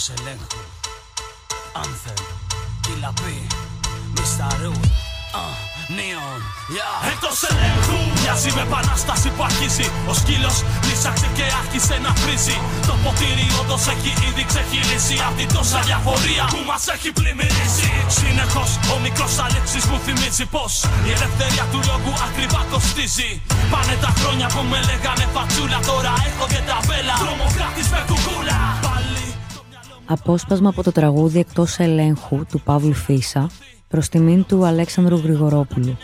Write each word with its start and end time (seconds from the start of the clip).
Εκτός 0.00 0.18
ελέγχου 0.20 0.62
Anthem 1.82 2.22
Κυλαπή 2.80 3.46
Μισταρού 4.14 4.72
Νίον 5.96 6.40
Εκτός 7.12 7.38
ελέγχου 7.50 7.98
Μοιάζει 8.20 8.50
με 8.56 8.62
επανάσταση 8.68 9.28
που 9.34 9.42
αρχίζει. 9.48 9.86
Ο 10.10 10.12
σκύλος 10.20 10.56
λύσαξε 10.86 11.28
και 11.36 11.44
άρχισε 11.60 11.96
να 12.04 12.10
βρίζει 12.20 12.56
Το 12.88 12.94
ποτήρι 13.04 13.46
όντως 13.60 13.84
έχει 13.94 14.12
ήδη 14.28 14.44
ξεχυλήσει. 14.50 15.16
Απ' 15.28 15.36
την 15.40 15.48
τόσα 15.56 15.80
διαφορία 15.88 16.44
που 16.52 16.60
μας 16.70 16.82
έχει 16.94 17.10
πλημμυρίσει. 17.18 17.90
Συνεχώς 18.18 18.70
ο 18.92 18.96
μικρός 19.04 19.34
Αλέξης 19.46 19.84
μου 19.90 19.98
θυμίζει 20.04 20.46
πως 20.54 20.72
Η 21.08 21.10
ελευθερία 21.16 21.64
του 21.72 21.80
λόγου 21.88 22.12
ακριβά 22.28 22.62
κοστίζει. 22.72 23.30
Πάνε 23.72 23.94
τα 24.04 24.10
χρόνια 24.18 24.46
που 24.54 24.62
με 24.70 24.78
λέγανε 24.88 25.26
φατσούλα 25.34 25.78
Τώρα 25.90 26.12
έχω 26.28 26.44
και 26.52 26.60
τα 26.68 26.78
βέλα 26.88 27.14
Τρομοκράτης 27.22 27.88
με 27.92 28.00
κουκούλα 28.08 28.39
Απόσπασμα 30.12 30.68
από 30.68 30.82
το 30.82 30.92
τραγούδι 30.92 31.38
Εκτός 31.38 31.78
ελέγχου 31.78 32.46
του 32.48 32.60
Παύλου 32.60 32.94
Φίσα 32.94 33.50
προς 33.88 34.08
τιμήν 34.08 34.44
του 34.44 34.64
Αλέξανδρου 34.64 35.16
Γρηγορόπουλου. 35.16 35.96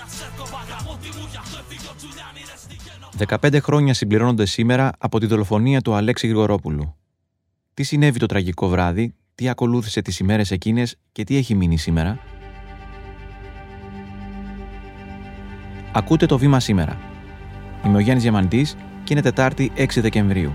15 3.28 3.58
χρόνια 3.62 3.94
συμπληρώνονται 3.94 4.46
σήμερα 4.46 4.90
από 4.98 5.20
τη 5.20 5.26
δολοφονία 5.26 5.80
του 5.80 5.94
Αλέξη 5.94 6.26
Γρηγορόπουλου. 6.26 6.94
Τι 7.74 7.82
συνέβη 7.82 8.18
το 8.18 8.26
τραγικό 8.26 8.68
βράδυ, 8.68 9.14
τι 9.34 9.48
ακολούθησε 9.48 10.02
τις 10.02 10.18
ημέρες 10.18 10.50
εκείνες 10.50 10.96
και 11.12 11.24
τι 11.24 11.36
έχει 11.36 11.54
μείνει 11.54 11.76
σήμερα; 11.76 12.18
Ακούτε 15.92 16.26
το 16.26 16.38
βήμα 16.38 16.60
σήμερα. 16.60 16.98
Είμαι 17.84 17.96
ο 17.96 18.00
Γιάννης 18.00 18.22
Διαμαντής 18.22 18.76
και 19.04 19.12
είναι 19.12 19.22
Τετάρτη 19.22 19.72
6 19.76 20.00
Δεκεμβρίου. 20.00 20.54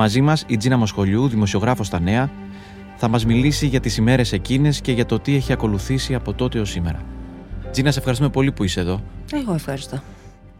Μαζί 0.00 0.20
μας 0.20 0.44
η 0.46 0.56
Τζίνα 0.56 0.76
Μοσχολιού, 0.76 1.28
δημοσιογράφος 1.28 1.86
στα 1.86 2.00
νέα, 2.00 2.30
θα 2.96 3.08
μας 3.08 3.24
μιλήσει 3.24 3.66
για 3.66 3.80
τις 3.80 3.96
ημέρες 3.96 4.32
εκείνες 4.32 4.80
και 4.80 4.92
για 4.92 5.06
το 5.06 5.18
τι 5.18 5.34
έχει 5.34 5.52
ακολουθήσει 5.52 6.14
από 6.14 6.32
τότε 6.32 6.60
ως 6.60 6.70
σήμερα. 6.70 7.02
Τζίνα, 7.70 7.90
σε 7.90 7.98
ευχαριστούμε 7.98 8.30
πολύ 8.30 8.52
που 8.52 8.64
είσαι 8.64 8.80
εδώ. 8.80 9.02
Εγώ 9.32 9.54
ευχαριστώ. 9.54 10.02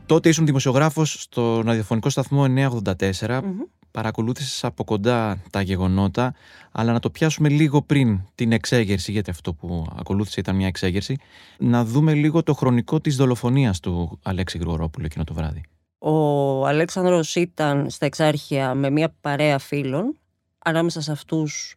Τότε 0.06 0.28
ήσουν 0.28 0.47
δημοσιογράφος 0.47 1.22
στο 1.22 1.60
ραδιοφωνικό 1.60 2.08
σταθμό 2.08 2.44
984. 2.88 3.41
Παρακολούθησες 3.91 4.64
από 4.64 4.84
κοντά 4.84 5.42
τα 5.50 5.60
γεγονότα, 5.60 6.34
αλλά 6.72 6.92
να 6.92 7.00
το 7.00 7.10
πιάσουμε 7.10 7.48
λίγο 7.48 7.82
πριν 7.82 8.20
την 8.34 8.52
εξέγερση, 8.52 9.12
γιατί 9.12 9.30
αυτό 9.30 9.52
που 9.52 9.86
ακολούθησε 9.98 10.41
ήταν 10.41 10.56
μια 10.56 10.66
εξέγερση, 10.66 11.16
να 11.58 11.84
δούμε 11.84 12.14
λίγο 12.14 12.42
το 12.42 12.54
χρονικό 12.54 13.00
της 13.00 13.16
δολοφονίας 13.16 13.80
του 13.80 14.19
Αλέξη 14.22 14.58
Γρηγορόπουλου 14.58 15.06
εκείνο 15.06 15.25
το 15.25 15.34
βράδυ. 15.34 15.62
Ο 16.02 16.66
Αλέξανδρος 16.66 17.34
ήταν 17.34 17.90
στα 17.90 18.06
εξάρχεια 18.06 18.74
με 18.74 18.90
μια 18.90 19.14
παρέα 19.20 19.58
φίλων. 19.58 20.18
Ανάμεσα 20.58 21.00
σε 21.00 21.12
αυτούς, 21.12 21.76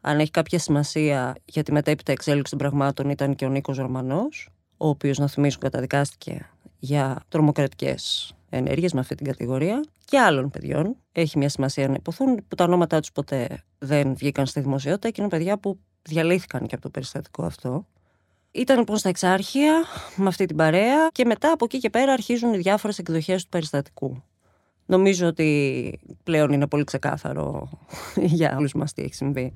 αν 0.00 0.18
έχει 0.18 0.30
κάποια 0.30 0.58
σημασία 0.58 1.36
για 1.44 1.62
τη 1.62 1.72
μετέπειτα 1.72 2.12
εξέλιξη 2.12 2.50
των 2.50 2.58
πραγμάτων, 2.58 3.10
ήταν 3.10 3.34
και 3.34 3.44
ο 3.44 3.48
Νίκος 3.48 3.76
Ρωμανός, 3.76 4.48
ο 4.76 4.88
οποίος, 4.88 5.18
να 5.18 5.28
θυμίσουν, 5.28 5.60
καταδικάστηκε 5.60 6.50
για 6.78 7.22
τρομοκρατικές 7.28 8.34
ενέργειες 8.50 8.92
με 8.92 9.00
αυτή 9.00 9.14
την 9.14 9.26
κατηγορία 9.26 9.84
και 10.04 10.18
άλλων 10.18 10.50
παιδιών. 10.50 10.96
Έχει 11.12 11.38
μια 11.38 11.48
σημασία 11.48 11.88
να 11.88 11.94
υποθούν 11.94 12.44
που 12.48 12.54
τα 12.54 12.64
ονόματά 12.64 13.00
τους 13.00 13.12
ποτέ 13.12 13.64
δεν 13.78 14.14
βγήκαν 14.14 14.46
στη 14.46 14.60
δημοσιότητα 14.60 15.10
και 15.10 15.20
είναι 15.20 15.30
παιδιά 15.30 15.58
που 15.58 15.78
διαλύθηκαν 16.02 16.66
και 16.66 16.74
από 16.74 16.82
το 16.82 16.90
περιστατικό 16.90 17.44
αυτό. 17.44 17.86
Ήταν 18.52 18.78
λοιπόν 18.78 18.96
στα 18.96 19.08
εξάρχεια 19.08 19.84
με 20.16 20.26
αυτή 20.26 20.46
την 20.46 20.56
παρέα 20.56 21.08
και 21.12 21.24
μετά 21.24 21.52
από 21.52 21.64
εκεί 21.64 21.78
και 21.78 21.90
πέρα 21.90 22.12
αρχίζουν 22.12 22.52
οι 22.52 22.58
διάφορες 22.58 22.98
εκδοχές 22.98 23.42
του 23.42 23.48
περιστατικού. 23.48 24.22
Νομίζω 24.86 25.26
ότι 25.26 25.98
πλέον 26.22 26.52
είναι 26.52 26.66
πολύ 26.66 26.84
ξεκάθαρο 26.84 27.68
για 28.38 28.54
όλους 28.58 28.72
μας 28.74 28.92
τι 28.92 29.02
έχει 29.02 29.14
συμβεί. 29.14 29.52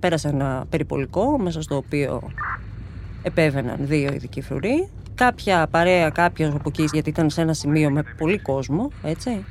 Πέρασε 0.00 0.28
ένα 0.28 0.66
περιπολικό 0.70 1.38
μέσα 1.38 1.62
στο 1.62 1.76
οποίο 1.76 2.30
επέβαιναν 3.22 3.76
δύο 3.80 4.12
ειδικοί 4.12 4.40
φρουροί. 4.40 4.88
Κάποια 5.14 5.66
παρέα, 5.66 6.10
κάποιος 6.10 6.54
από 6.54 6.68
εκεί, 6.68 6.88
γιατί 6.92 7.10
ήταν 7.10 7.30
σε 7.30 7.40
ένα 7.40 7.52
σημείο 7.52 7.90
με 7.90 8.02
πολύ 8.16 8.38
κόσμο, 8.38 8.90
έτσι. 9.02 9.44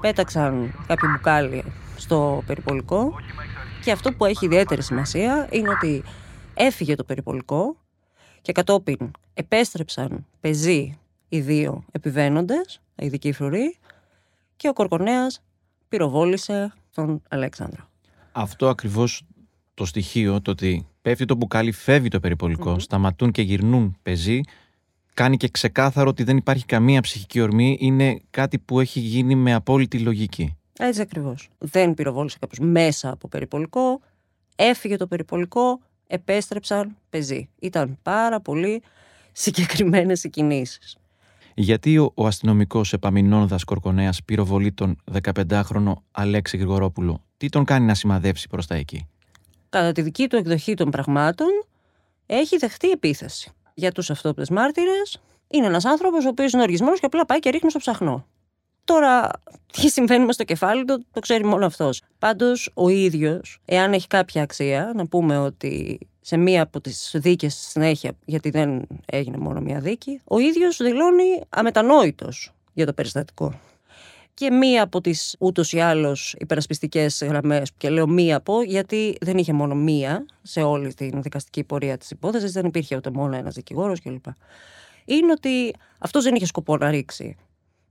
Πέταξαν 0.00 0.74
κάποιο 0.86 1.08
μπουκάλι 1.08 1.64
στο 1.96 2.42
περιπολικό 2.46 3.12
και 3.84 3.92
αυτό 3.92 4.12
που 4.12 4.24
έχει 4.24 4.44
ιδιαίτερη 4.44 4.82
σημασία 4.82 5.48
είναι 5.50 5.68
ότι 5.68 6.02
έφυγε 6.56 6.94
το 6.94 7.04
περιπολικό 7.04 7.76
και 8.42 8.52
κατόπιν 8.52 9.10
επέστρεψαν 9.34 10.26
πεζοί 10.40 10.98
οι 11.28 11.40
δύο 11.40 11.84
επιβαίνοντες, 11.92 12.80
οι 12.94 13.06
ειδικοί 13.06 13.32
φρουροί 13.32 13.76
και 14.56 14.68
ο 14.68 14.72
Κορκονέας 14.72 15.42
πυροβόλησε 15.88 16.72
τον 16.94 17.22
Αλέξανδρο. 17.28 17.88
Αυτό 18.32 18.68
ακριβώς 18.68 19.22
το 19.74 19.84
στοιχείο, 19.84 20.42
το 20.42 20.50
ότι 20.50 20.86
πέφτει 21.02 21.24
το 21.24 21.34
μπουκάλι, 21.34 21.72
φεύγει 21.72 22.08
το 22.08 22.20
περιπολικο 22.20 22.78
σταματούν 22.78 23.30
και 23.30 23.42
γυρνούν 23.42 23.96
πεζοί, 24.02 24.40
κάνει 25.14 25.36
και 25.36 25.48
ξεκάθαρο 25.48 26.08
ότι 26.08 26.22
δεν 26.22 26.36
υπάρχει 26.36 26.64
καμία 26.64 27.00
ψυχική 27.00 27.40
ορμή, 27.40 27.76
είναι 27.80 28.20
κάτι 28.30 28.58
που 28.58 28.80
έχει 28.80 29.00
γίνει 29.00 29.34
με 29.34 29.54
απόλυτη 29.54 29.98
λογική. 29.98 30.56
Έτσι 30.78 31.00
ακριβώς. 31.00 31.48
Δεν 31.58 31.94
πυροβόλησε 31.94 32.36
κάποιος 32.40 32.68
μέσα 32.68 33.10
από 33.10 33.28
περιπολικό, 33.28 34.00
έφυγε 34.56 34.96
το 34.96 35.06
περιπολικό, 35.06 35.80
επέστρεψαν 36.06 36.96
πεζοί. 37.10 37.48
Ήταν 37.58 37.98
πάρα 38.02 38.40
πολύ 38.40 38.82
συγκεκριμένες 39.32 40.24
οι 40.24 40.30
κινήσεις. 40.30 40.96
Γιατί 41.54 41.98
ο, 41.98 42.12
ο 42.14 42.26
αστυνομικός 42.26 42.92
Επαμινώνδα 42.92 43.58
Κορκονέας 43.66 44.24
πυροβολεί 44.24 44.72
τον 44.72 44.96
15χρονο 45.22 45.92
Αλέξη 46.10 46.56
Γρηγορόπουλο, 46.56 47.24
τι 47.36 47.48
τον 47.48 47.64
κάνει 47.64 47.86
να 47.86 47.94
σημαδεύσει 47.94 48.48
προς 48.48 48.66
τα 48.66 48.74
εκεί; 48.74 49.08
Κατά 49.68 49.92
τη 49.92 50.02
δική 50.02 50.26
του 50.28 50.36
εκδοχή 50.36 50.74
των 50.74 50.90
πραγμάτων, 50.90 51.48
έχει 52.26 52.56
δεχτεί 52.56 52.90
επίθεση. 52.90 53.50
Για 53.74 53.92
τους 53.92 54.10
αυτόπτες 54.10 54.50
μάρτυρες, 54.50 55.20
είναι 55.48 55.66
ένας 55.66 55.84
άνθρωπος 55.84 56.24
ο 56.24 56.28
οποίος 56.28 56.52
είναι 56.52 56.62
οργισμένος 56.62 57.00
και 57.00 57.06
απλά 57.06 57.26
πάει 57.26 57.38
και 57.38 57.50
ρίχνει 57.50 57.70
στο 57.70 57.78
ψαχνό. 57.78 58.26
Τώρα, 58.86 59.30
τι 59.72 59.88
συμβαίνει 59.88 60.24
με 60.24 60.32
στο 60.32 60.44
κεφάλι 60.44 60.84
του, 60.84 61.04
το 61.12 61.20
ξέρει 61.20 61.44
μόνο 61.44 61.66
αυτός. 61.66 62.02
Πάντως, 62.18 62.70
ο 62.74 62.88
ίδιος, 62.88 63.60
εάν 63.64 63.92
έχει 63.92 64.06
κάποια 64.06 64.42
αξία, 64.42 64.92
να 64.94 65.06
πούμε 65.06 65.38
ότι 65.38 65.98
σε 66.20 66.36
μία 66.36 66.62
από 66.62 66.80
τις 66.80 67.14
δίκες 67.14 67.52
στη 67.52 67.62
συνέχεια, 67.62 68.12
γιατί 68.24 68.50
δεν 68.50 68.86
έγινε 69.06 69.36
μόνο 69.36 69.60
μία 69.60 69.80
δίκη, 69.80 70.20
ο 70.24 70.38
ίδιος 70.38 70.76
δηλώνει 70.76 71.40
αμετανόητος 71.48 72.52
για 72.72 72.86
το 72.86 72.92
περιστατικό. 72.92 73.60
Και 74.34 74.50
μία 74.50 74.82
από 74.82 75.00
τις 75.00 75.36
ούτως 75.38 75.72
ή 75.72 75.80
άλλως 75.80 76.34
υπερασπιστικές 76.38 77.22
γραμμές, 77.22 77.72
και 77.76 77.90
λέω 77.90 78.06
μία 78.06 78.36
από, 78.36 78.62
γιατί 78.62 79.16
δεν 79.20 79.38
είχε 79.38 79.52
μόνο 79.52 79.74
μία 79.74 80.26
σε 80.42 80.62
όλη 80.62 80.94
την 80.94 81.22
δικαστική 81.22 81.64
πορεία 81.64 81.98
της 81.98 82.10
υπόθεσης, 82.10 82.52
δεν 82.52 82.64
υπήρχε 82.66 82.96
ούτε 82.96 83.10
μόνο 83.10 83.36
ένας 83.36 83.54
δικηγόρος 83.54 84.00
κλπ. 84.00 84.24
Είναι 85.04 85.32
ότι 85.32 85.74
αυτός 85.98 86.24
δεν 86.24 86.34
είχε 86.34 86.46
σκοπό 86.46 86.76
να 86.76 86.90
ρίξει 86.90 87.36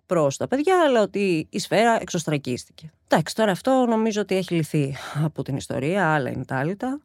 προς 0.05 0.37
τα 0.37 0.47
παιδιά, 0.47 0.83
αλλά 0.87 1.01
ότι 1.01 1.47
η 1.49 1.59
σφαίρα 1.59 2.01
εξωστρακίστηκε. 2.01 2.91
Εντάξει, 3.07 3.35
τώρα 3.35 3.51
αυτό 3.51 3.85
νομίζω 3.89 4.21
ότι 4.21 4.35
έχει 4.35 4.53
λυθεί 4.53 4.95
από 5.23 5.43
την 5.43 5.55
ιστορία, 5.55 6.13
άλλα 6.13 6.29
είναι 6.29 6.45
τα 6.45 6.57
άλυτα. 6.57 7.01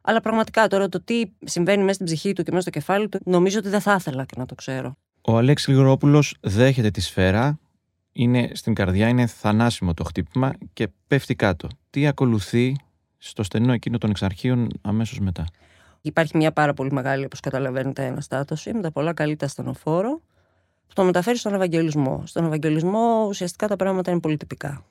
Αλλά 0.00 0.20
πραγματικά 0.20 0.68
τώρα 0.68 0.88
το 0.88 1.02
τι 1.02 1.22
συμβαίνει 1.44 1.80
μέσα 1.80 1.94
στην 1.94 2.06
ψυχή 2.06 2.32
του 2.32 2.42
και 2.42 2.50
μέσα 2.50 2.62
στο 2.62 2.70
κεφάλι 2.70 3.08
του, 3.08 3.20
νομίζω 3.24 3.58
ότι 3.58 3.68
δεν 3.68 3.80
θα 3.80 3.94
ήθελα 3.98 4.24
και 4.24 4.34
να 4.38 4.46
το 4.46 4.54
ξέρω. 4.54 4.96
Ο 5.20 5.36
Αλέξης 5.36 5.66
Γρηγορόπουλος 5.66 6.36
δέχεται 6.40 6.90
τη 6.90 7.00
σφαίρα, 7.00 7.58
είναι 8.12 8.50
στην 8.54 8.74
καρδιά, 8.74 9.08
είναι 9.08 9.26
θανάσιμο 9.26 9.94
το 9.94 10.04
χτύπημα 10.04 10.52
και 10.72 10.88
πέφτει 11.06 11.34
κάτω. 11.34 11.68
Τι 11.90 12.06
ακολουθεί 12.06 12.76
στο 13.18 13.42
στενό 13.42 13.72
εκείνο 13.72 13.98
των 13.98 14.10
εξαρχείων 14.10 14.68
αμέσως 14.82 15.18
μετά; 15.18 15.44
Υπάρχει 16.00 16.36
μια 16.36 16.52
πάρα 16.52 16.74
πολύ 16.74 16.92
μεγάλη, 16.92 17.24
όπως 17.24 17.40
καταλαβαίνετε, 17.40 18.04
αναστάτωση 18.04 18.74
με 18.74 18.80
τα 18.80 18.90
πολλά 18.90 19.12
καλύτερα 19.12 19.50
στενοφόρο 19.50 20.20
που 20.90 20.96
το 20.96 21.04
μεταφέρει 21.04 21.36
στον 21.36 21.54
Ευαγγελισμό. 21.54 22.22
Στον 22.26 22.44
Ευαγγελισμό 22.44 23.26
ουσιαστικά 23.28 23.68
τα 23.68 23.76
πράγματα 23.76 24.10
είναι 24.10 24.20
πολύ 24.20 24.36
τυπικά 24.36 24.84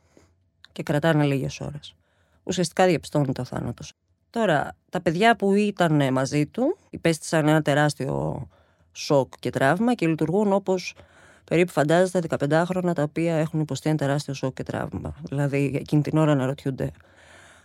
και 0.72 0.84
κρατάνε 0.84 1.24
λίγες 1.24 1.60
ώρες. 1.60 1.96
Ουσιαστικά 2.44 2.86
διαπιστώνεται 2.86 3.42
ο 3.42 3.44
θάνατος. 3.44 3.94
Τώρα, 4.30 4.76
τα 4.90 5.02
παιδιά 5.02 5.36
που 5.36 5.54
ήταν 5.54 6.14
μαζί 6.14 6.46
του 6.46 6.78
υπέστησαν 6.90 7.48
ένα 7.48 7.62
τεράστιο 7.62 8.48
σοκ 8.92 9.34
και 9.40 9.50
τραύμα 9.50 9.94
και 9.94 10.08
λειτουργούν 10.08 10.54
όπως 10.54 10.96
περίπου 11.44 11.72
φαντάζεστε 11.72 12.22
15 12.50 12.64
χρόνια 12.66 12.94
τα 12.94 13.04
οποία 13.04 13.36
έχουν 13.36 13.60
υποστεί 13.60 13.90
ένα 13.90 13.98
τεράστιο 13.98 14.34
σοκ 14.34 14.54
και 14.54 14.64
τραύμα. 14.64 15.16
Δηλαδή, 15.22 15.72
εκείνη 15.76 16.02
την 16.02 16.18
ώρα 16.18 16.32
αναρωτιούνται 16.32 16.92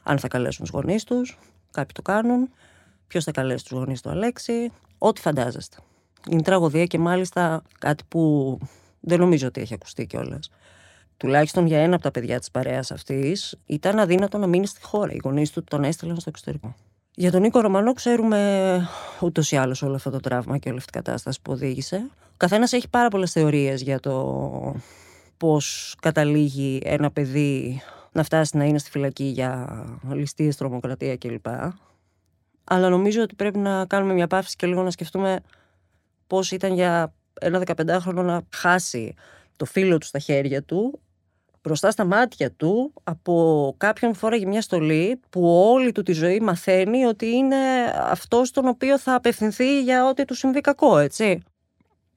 αν 0.02 0.18
θα 0.18 0.28
καλέσουν 0.28 0.64
τους 0.64 0.74
γονείς 0.74 1.04
τους, 1.04 1.38
κάποιοι 1.70 1.92
το 1.92 2.02
κάνουν, 2.02 2.50
ποιος 3.06 3.24
θα 3.24 3.30
καλέσει 3.30 3.64
τους 3.64 3.78
γονείς 3.78 4.00
του 4.00 4.10
Αλέξη, 4.10 4.72
ό,τι 4.98 5.20
φαντάζεστε. 5.20 5.76
Είναι 6.30 6.42
τραγωδία 6.42 6.84
και 6.86 6.98
μάλιστα 6.98 7.62
κάτι 7.78 8.04
που 8.08 8.58
δεν 9.00 9.18
νομίζω 9.18 9.46
ότι 9.46 9.60
έχει 9.60 9.74
ακουστεί 9.74 10.06
κιόλας. 10.06 10.50
Τουλάχιστον 11.16 11.66
για 11.66 11.78
ένα 11.78 11.94
από 11.94 12.02
τα 12.04 12.10
παιδιά 12.10 12.38
της 12.38 12.50
παρέας 12.50 12.90
αυτής, 12.90 13.56
ήταν 13.66 13.98
αδύνατο 13.98 14.38
να 14.38 14.46
μείνει 14.46 14.66
στη 14.66 14.82
χώρα. 14.82 15.12
Οι 15.12 15.20
γονείς 15.22 15.50
του 15.50 15.64
τον 15.64 15.84
έστειλαν 15.84 16.16
στο 16.16 16.28
εξωτερικό. 16.28 16.74
Για 17.14 17.30
τον 17.30 17.40
Νίκο 17.40 17.60
Ρωμανό 17.60 17.92
ξέρουμε 17.92 18.88
ούτως 19.20 19.52
ή 19.52 19.56
άλλως 19.56 19.82
όλο 19.82 19.94
αυτό 19.94 20.10
το 20.10 20.20
τραύμα 20.20 20.58
και 20.58 20.68
όλη 20.68 20.78
αυτή 20.78 20.90
η 20.98 21.02
κατάσταση 21.02 21.38
που 21.42 21.52
οδήγησε. 21.52 22.06
Ο 22.20 22.36
καθένας 22.36 22.72
έχει 22.72 22.88
πάρα 22.88 23.08
πολλές 23.08 23.32
θεωρίες 23.32 23.82
για 23.82 24.00
το 24.00 24.74
πώς 25.36 25.94
καταλήγει 26.00 26.80
ένα 26.84 27.10
παιδί 27.10 27.82
να 28.12 28.22
φτάσει 28.22 28.56
να 28.56 28.64
είναι 28.64 28.78
στη 28.78 28.90
φυλακή 28.90 29.24
για 29.24 29.84
ληστείες, 30.12 30.56
τρομοκρατία 30.56 31.16
κλπ. 31.16 31.46
Αλλά 32.64 32.88
νομίζω 32.88 33.22
ότι 33.22 33.34
πρέπει 33.34 33.58
να 33.58 33.86
κάνουμε 33.86 34.12
μια 34.14 34.26
παύση 34.26 34.56
και 34.56 34.66
λίγο 34.66 34.82
να 34.82 34.90
σκεφτούμε 34.90 35.40
πώς 36.34 36.50
ήταν 36.50 36.74
για 36.74 37.14
ένα 37.40 37.62
15χρονο 37.66 38.24
να 38.24 38.42
χάσει 38.54 39.14
το 39.56 39.64
φίλο 39.64 39.98
του 39.98 40.06
στα 40.06 40.18
χέρια 40.18 40.62
του 40.62 41.00
μπροστά 41.62 41.90
στα 41.90 42.04
μάτια 42.04 42.52
του 42.52 42.92
από 43.02 43.74
κάποιον 43.76 44.14
φόραγε 44.14 44.46
μια 44.46 44.60
στολή 44.60 45.20
που 45.30 45.46
όλη 45.46 45.92
του 45.92 46.02
τη 46.02 46.12
ζωή 46.12 46.40
μαθαίνει 46.40 47.04
ότι 47.04 47.26
είναι 47.26 47.56
αυτός 48.00 48.48
στον 48.48 48.66
οποίο 48.66 48.98
θα 48.98 49.14
απευθυνθεί 49.14 49.82
για 49.82 50.08
ό,τι 50.08 50.24
του 50.24 50.34
συμβεί 50.34 50.60
κακό, 50.60 50.98
έτσι. 50.98 51.42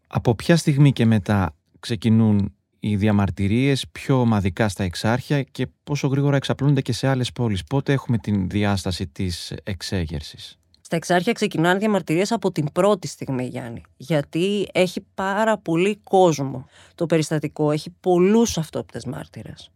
Από 0.08 0.36
ποια 0.36 0.56
στιγμή 0.56 0.92
και 0.92 1.06
μετά 1.06 1.56
ξεκινούν 1.80 2.56
οι 2.80 2.96
διαμαρτυρίες 2.96 3.88
πιο 3.92 4.20
ομαδικά 4.20 4.70
στα 4.70 4.84
εξάρχεια 4.84 5.44
και 5.44 5.68
πόσο 5.84 6.08
γρήγορα 6.08 6.36
εξαπλούνται 6.36 6.82
και 6.82 6.94
σε 6.94 7.08
άλλες 7.08 7.32
πόλεις; 7.32 7.64
Πότε 7.64 7.94
έχουμε 7.94 8.18
την 8.18 8.50
διάσταση 8.50 9.08
της 9.08 9.54
εξέγερσης; 9.64 10.60
Στα 10.88 10.96
εξάρχεια 10.96 11.34
ξεκινάνε 11.34 11.80
διαμαρτυρίες 11.80 12.32
από 12.32 12.52
την 12.52 12.72
πρώτη 12.72 13.08
στιγμή, 13.08 13.46
Γιάννη. 13.46 13.84
Γιατί 13.98 14.68
έχει 14.74 15.06
πάρα 15.14 15.58
πολύ 15.58 16.00
κόσμο 16.04 16.68
το 16.96 17.06
περιστατικό. 17.06 17.72
Έχει 17.72 17.90
πολλούς 18.00 18.58
αυτόπτες 18.58 19.06
μάρτυρες. 19.06 19.72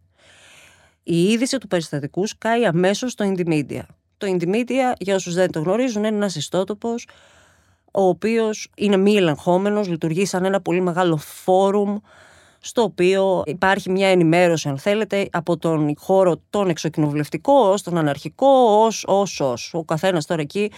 Η 1.02 1.22
είδηση 1.22 1.58
του 1.58 1.66
περιστατικού 1.66 2.26
σκάει 2.26 2.64
αμέσως 2.64 3.12
στο 3.12 3.32
Indymedia. 3.32 3.82
Το 4.16 4.36
Indymedia, 4.36 4.92
για 4.98 5.14
όσους 5.14 5.34
δεν 5.34 5.52
το 5.52 5.60
γνωρίζουν, 5.60 6.04
είναι 6.04 6.16
ένας 6.16 6.34
ιστότοπος 6.36 7.08
ο 7.90 8.02
οποίος 8.02 8.70
είναι 8.76 8.96
μη 8.96 9.14
ελεγχόμενος, 9.16 9.88
λειτουργεί 9.88 10.24
σαν 10.24 10.44
ένα 10.44 10.60
πολύ 10.60 10.80
μεγάλο 10.80 11.16
φόρουμ 11.16 11.98
στο 12.64 12.82
οποίο 12.82 13.42
υπάρχει 13.46 13.90
μια 13.90 14.08
ενημέρωση, 14.08 14.68
αν 14.68 14.78
θέλετε, 14.78 15.28
από 15.32 15.56
τον 15.56 15.94
χώρο 15.98 16.40
τον 16.50 16.68
εξοκοινοβουλευτικό 16.68 17.52
ως 17.52 17.82
τον 17.82 17.98
αναρχικό, 17.98 18.46
ως, 18.84 19.04
ως, 19.06 19.40
ως. 19.40 19.70
Ο 19.74 19.84
καθένας 19.84 20.26
τώρα 20.26 20.40
εκεί 20.40 20.72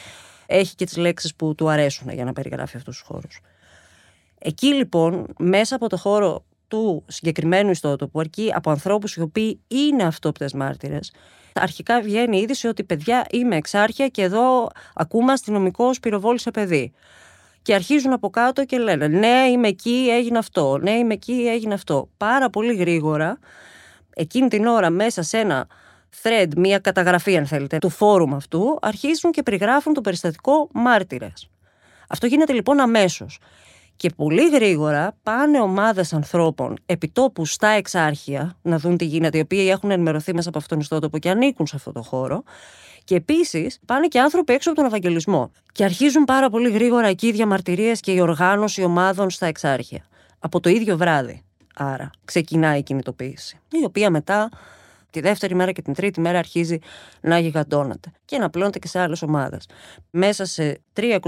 έχει 0.46 0.74
και 0.74 0.84
τις 0.84 0.96
λέξεις 0.96 1.34
που 1.34 1.54
του 1.54 1.68
αρέσουν 1.68 2.10
για 2.10 2.24
να 2.24 2.32
περιγράφει 2.32 2.76
αυτούς 2.76 2.96
τους 2.98 3.06
χώρους. 3.06 3.40
Εκεί 4.38 4.66
λοιπόν, 4.66 5.26
μέσα 5.38 5.74
από 5.76 5.88
το 5.88 5.96
χώρο 5.96 6.44
του 6.68 7.04
συγκεκριμένου 7.06 7.70
ιστότοπου, 7.70 8.20
αρκεί 8.20 8.50
από 8.54 8.70
ανθρώπους 8.70 9.14
οι 9.14 9.20
οποίοι 9.20 9.60
είναι 9.68 10.02
αυτόπτες 10.02 10.52
μάρτυρες, 10.52 11.12
αρχικά 11.54 12.00
βγαίνει 12.00 12.38
η 12.38 12.40
είδηση 12.40 12.66
ότι 12.66 12.84
παιδιά 12.84 13.26
είμαι 13.30 13.56
εξάρχεια 13.56 14.08
και 14.08 14.22
εδώ 14.22 14.68
ακούμε 14.94 15.32
αστυνομικό 15.32 15.90
πυροβόλησε 16.02 16.50
παιδί 16.50 16.92
και 17.64 17.74
αρχίζουν 17.74 18.12
από 18.12 18.30
κάτω 18.30 18.64
και 18.64 18.78
λένε 18.78 19.08
ναι 19.08 19.48
είμαι 19.50 19.68
εκεί 19.68 20.08
έγινε 20.10 20.38
αυτό, 20.38 20.78
ναι 20.78 20.90
είμαι 20.90 21.14
εκεί 21.14 21.46
έγινε 21.48 21.74
αυτό. 21.74 22.08
Πάρα 22.16 22.50
πολύ 22.50 22.74
γρήγορα 22.74 23.38
εκείνη 24.14 24.48
την 24.48 24.66
ώρα 24.66 24.90
μέσα 24.90 25.22
σε 25.22 25.38
ένα 25.38 25.66
thread, 26.22 26.48
μία 26.56 26.78
καταγραφή 26.78 27.36
αν 27.36 27.46
θέλετε 27.46 27.78
του 27.78 27.88
φόρουμ 27.88 28.34
αυτού 28.34 28.78
αρχίζουν 28.82 29.30
και 29.30 29.42
περιγράφουν 29.42 29.92
το 29.94 30.00
περιστατικό 30.00 30.68
μάρτυρες. 30.72 31.50
Αυτό 32.08 32.26
γίνεται 32.26 32.52
λοιπόν 32.52 32.80
αμέσως. 32.80 33.38
Και 33.96 34.10
πολύ 34.16 34.48
γρήγορα 34.48 35.16
πάνε 35.22 35.60
ομάδες 35.60 36.12
ανθρώπων 36.12 36.76
επιτόπου 36.86 37.46
στα 37.46 37.68
εξάρχεια 37.68 38.56
να 38.62 38.78
δουν 38.78 38.96
τι 38.96 39.04
γίνεται, 39.04 39.38
οι 39.38 39.40
οποίοι 39.40 39.68
έχουν 39.70 39.90
ενημερωθεί 39.90 40.34
μέσα 40.34 40.48
από 40.48 40.58
αυτόν 40.58 40.70
τον 40.70 40.80
ιστότοπο 40.80 41.18
και 41.18 41.30
ανήκουν 41.30 41.66
σε 41.66 41.76
αυτό 41.76 41.92
το 41.92 42.02
χώρο 42.02 42.42
και 43.04 43.14
επίσης 43.14 43.78
πάνε 43.86 44.06
και 44.06 44.20
άνθρωποι 44.20 44.52
έξω 44.52 44.70
από 44.70 44.78
τον 44.78 44.88
Ευαγγελισμό. 44.88 45.52
Και 45.72 45.84
αρχίζουν 45.84 46.24
πάρα 46.24 46.50
πολύ 46.50 46.70
γρήγορα 46.70 47.06
εκεί 47.06 47.26
οι 47.26 47.32
διαμαρτυρίες 47.32 48.00
και 48.00 48.12
η 48.12 48.20
οργάνωση 48.20 48.82
ομάδων 48.82 49.30
στα 49.30 49.46
εξάρχεια. 49.46 50.04
Από 50.38 50.60
το 50.60 50.68
ίδιο 50.68 50.96
βράδυ. 50.96 51.42
Άρα 51.74 52.10
ξεκινάει 52.24 52.78
η 52.78 52.82
κινητοποίηση. 52.82 53.58
Η 53.70 53.84
οποία 53.84 54.10
μετά 54.10 54.48
τη 55.14 55.20
δεύτερη 55.20 55.54
μέρα 55.54 55.72
και 55.72 55.82
την 55.82 55.94
τρίτη 55.94 56.20
μέρα 56.20 56.38
αρχίζει 56.38 56.78
να 57.20 57.38
γιγαντώνεται 57.38 58.10
και 58.24 58.38
να 58.38 58.50
πλώνεται 58.50 58.78
και 58.78 58.88
σε 58.88 58.98
άλλες 58.98 59.22
ομάδες. 59.22 59.66
Μέσα 60.10 60.44
σε 60.44 60.80
3-24 60.94 61.18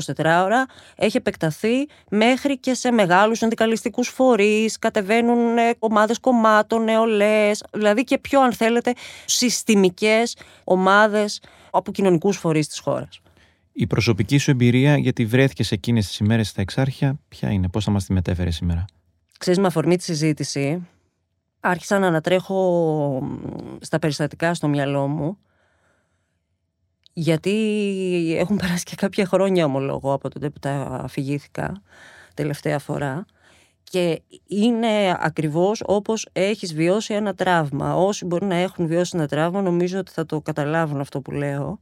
ώρα 0.44 0.66
έχει 0.96 1.16
επεκταθεί 1.16 1.86
μέχρι 2.10 2.58
και 2.58 2.74
σε 2.74 2.90
μεγάλους 2.90 3.38
συνδικαλιστικούς 3.38 4.08
φορείς, 4.08 4.78
κατεβαίνουν 4.78 5.58
ε, 5.58 5.74
ομάδες 5.78 6.18
κομμάτων, 6.18 6.84
νεολαίες, 6.84 7.64
δηλαδή 7.72 8.04
και 8.04 8.18
πιο 8.18 8.40
αν 8.40 8.52
θέλετε 8.52 8.92
συστημικές 9.24 10.36
ομάδες 10.64 11.42
από 11.70 11.92
κοινωνικούς 11.92 12.36
φορείς 12.36 12.68
της 12.68 12.78
χώρας. 12.78 13.20
Η 13.72 13.86
προσωπική 13.86 14.38
σου 14.38 14.50
εμπειρία, 14.50 14.96
γιατί 14.96 15.24
βρέθηκες 15.24 15.66
σε 15.66 15.74
εκείνες 15.74 16.06
τις 16.06 16.18
ημέρες 16.18 16.48
στα 16.48 16.60
Εξάρχεια, 16.60 17.18
ποια 17.28 17.50
είναι, 17.50 17.68
πώς 17.68 17.84
θα 17.84 17.90
μας 17.90 18.04
τη 18.04 18.12
μετέφερες 18.12 18.54
σήμερα; 18.54 18.84
Ξέρεις, 19.38 19.58
με 19.60 19.66
αφορμή 19.66 19.96
τη 19.96 20.02
συζήτηση, 20.02 20.86
άρχισα 21.60 21.98
να 21.98 22.06
ανατρέχω 22.06 23.22
στα 23.80 23.98
περιστατικά 23.98 24.54
στο 24.54 24.68
μυαλό 24.68 25.06
μου 25.06 25.38
γιατί 27.12 28.36
έχουν 28.38 28.56
περάσει 28.62 28.84
και 28.84 28.96
κάποια 28.96 29.26
χρόνια 29.26 29.64
ομολόγω 29.64 30.12
από 30.12 30.30
τότε 30.30 30.50
που 30.50 30.58
τα 30.58 31.00
αφηγήθηκα 31.02 31.82
τελευταία 32.34 32.78
φορά 32.78 33.24
και 33.90 34.22
είναι 34.46 35.16
ακριβώς 35.18 35.82
όπως 35.86 36.28
έχεις 36.32 36.74
βιώσει 36.74 37.14
ένα 37.14 37.34
τραύμα. 37.34 37.94
Όσοι 37.96 38.24
μπορεί 38.24 38.46
να 38.46 38.54
έχουν 38.54 38.86
βιώσει 38.86 39.16
ένα 39.16 39.26
τραύμα 39.26 39.62
νομίζω 39.62 39.98
ότι 39.98 40.12
θα 40.12 40.26
το 40.26 40.40
καταλάβουν 40.40 41.00
αυτό 41.00 41.20
που 41.20 41.30
λέω 41.30 41.80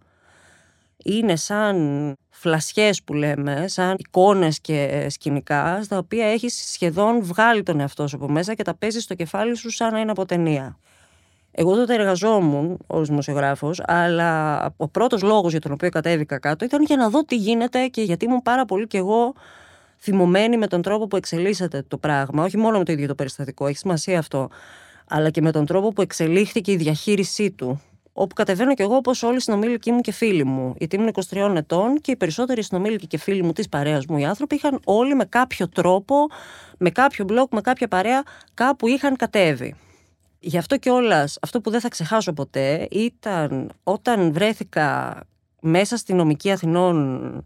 είναι 1.05 1.37
σαν 1.37 2.13
φλασιές 2.31 3.03
που 3.03 3.15
λέμε, 3.15 3.65
σαν 3.69 3.97
εικόνες 3.99 4.61
και 4.61 5.07
σκηνικά, 5.11 5.83
στα 5.83 5.99
οποία 5.99 6.27
έχεις 6.27 6.71
σχεδόν 6.73 7.23
βγάλει 7.23 7.63
τον 7.63 7.81
εαυτό 7.81 8.07
σου 8.07 8.17
από 8.17 8.29
μέσα 8.29 8.55
και 8.55 8.63
τα 8.63 8.75
παίζεις 8.75 9.03
στο 9.03 9.15
κεφάλι 9.15 9.57
σου 9.57 9.71
σαν 9.71 9.93
να 9.93 10.01
είναι 10.01 10.11
από 10.11 10.27
ταινία. 10.27 10.79
Εγώ 11.57 11.75
τότε 11.75 11.95
εργαζόμουν 11.95 12.79
ως 12.87 13.09
δημοσιογράφος, 13.09 13.83
αλλά 13.87 14.63
ο 14.77 14.89
πρώτος 14.89 15.23
λόγος 15.23 15.51
για 15.51 15.61
τον 15.61 15.73
οποίο 15.73 15.89
κατέβηκα 15.89 16.39
κάτω 16.39 16.65
ήταν 16.65 16.83
για 16.83 16.97
να 16.97 17.09
δω 17.09 17.25
τι 17.25 17.37
γίνεται 17.37 17.87
και 17.87 18.03
γιατί 18.03 18.25
ήμουν 18.25 18.43
πάρα 18.43 18.65
πολύ 18.65 18.87
κι 18.87 18.97
εγώ 18.97 19.33
θυμωμένη 19.99 20.57
με 20.57 20.67
τον 20.67 20.83
τρόπο 20.83 21.07
που 21.07 21.17
εξελίσσεται 21.17 21.85
το 21.89 21.99
πράγμα. 21.99 22.45
Όχι 22.45 22.57
μόνο 22.57 22.79
με 22.79 22.85
το 22.85 22.93
ίδιο 22.93 23.07
το 23.07 23.15
περιστατικό, 23.15 23.67
έχει 23.67 23.77
σημασία 23.77 24.19
αυτό, 24.19 24.49
αλλά 25.09 25.31
και 25.31 25.41
με 25.41 25.53
τον 25.53 25.67
τρόπο 25.67 25.89
που 25.89 26.03
εξελίχθηκε 26.03 26.73
η 26.73 26.77
διαχείρισή 26.77 27.51
του 27.51 27.81
όπου 28.17 28.35
κατεβαίνω 28.35 28.75
κι 28.75 28.83
εγώ 28.83 28.97
όπως 28.97 29.23
όλοι 29.23 29.37
οι 29.37 29.41
συνομήλικοι 29.41 29.93
μου 29.93 30.01
και 30.01 30.13
φίλοι 30.13 30.45
μου. 30.45 30.75
Γιατί 30.79 30.97
ήμουν 30.97 31.11
23 31.31 31.55
ετών 31.57 32.01
και 32.01 32.11
οι 32.11 32.17
περισσότεροι 32.17 32.63
συνομήλικοι 32.63 33.07
και 33.07 33.19
φίλοι 33.19 33.43
μου 33.43 33.53
της 33.53 33.69
παρέας 33.69 34.07
μου, 34.07 34.17
οι 34.17 34.25
άνθρωποι, 34.25 34.55
είχαν 34.55 34.81
όλοι 34.85 35.15
με 35.15 35.25
κάποιο 35.25 35.69
τρόπο, 35.69 36.27
με 36.79 36.91
κάποιο 36.91 37.25
μπλοκ, 37.25 37.53
με 37.53 37.61
κάποια 37.61 37.89
παρέα, 37.89 38.23
κάπου 38.55 38.89
είχαν 38.89 39.17
κατέβει. 39.17 39.75
Γι' 40.41 40.59
αυτό 40.59 40.77
κιόλας, 40.77 41.39
αυτό 41.43 41.61
που 41.61 41.71
δεν 41.71 41.81
θα 41.81 41.89
ξεχάσω 41.89 42.33
ποτέ 42.33 42.89
ήταν 42.91 43.71
όταν 43.83 44.33
βρέθηκα 44.33 45.21
μέσα 45.61 45.97
στη 45.97 46.15
νομική 46.15 46.51
Αθηνών 46.51 47.45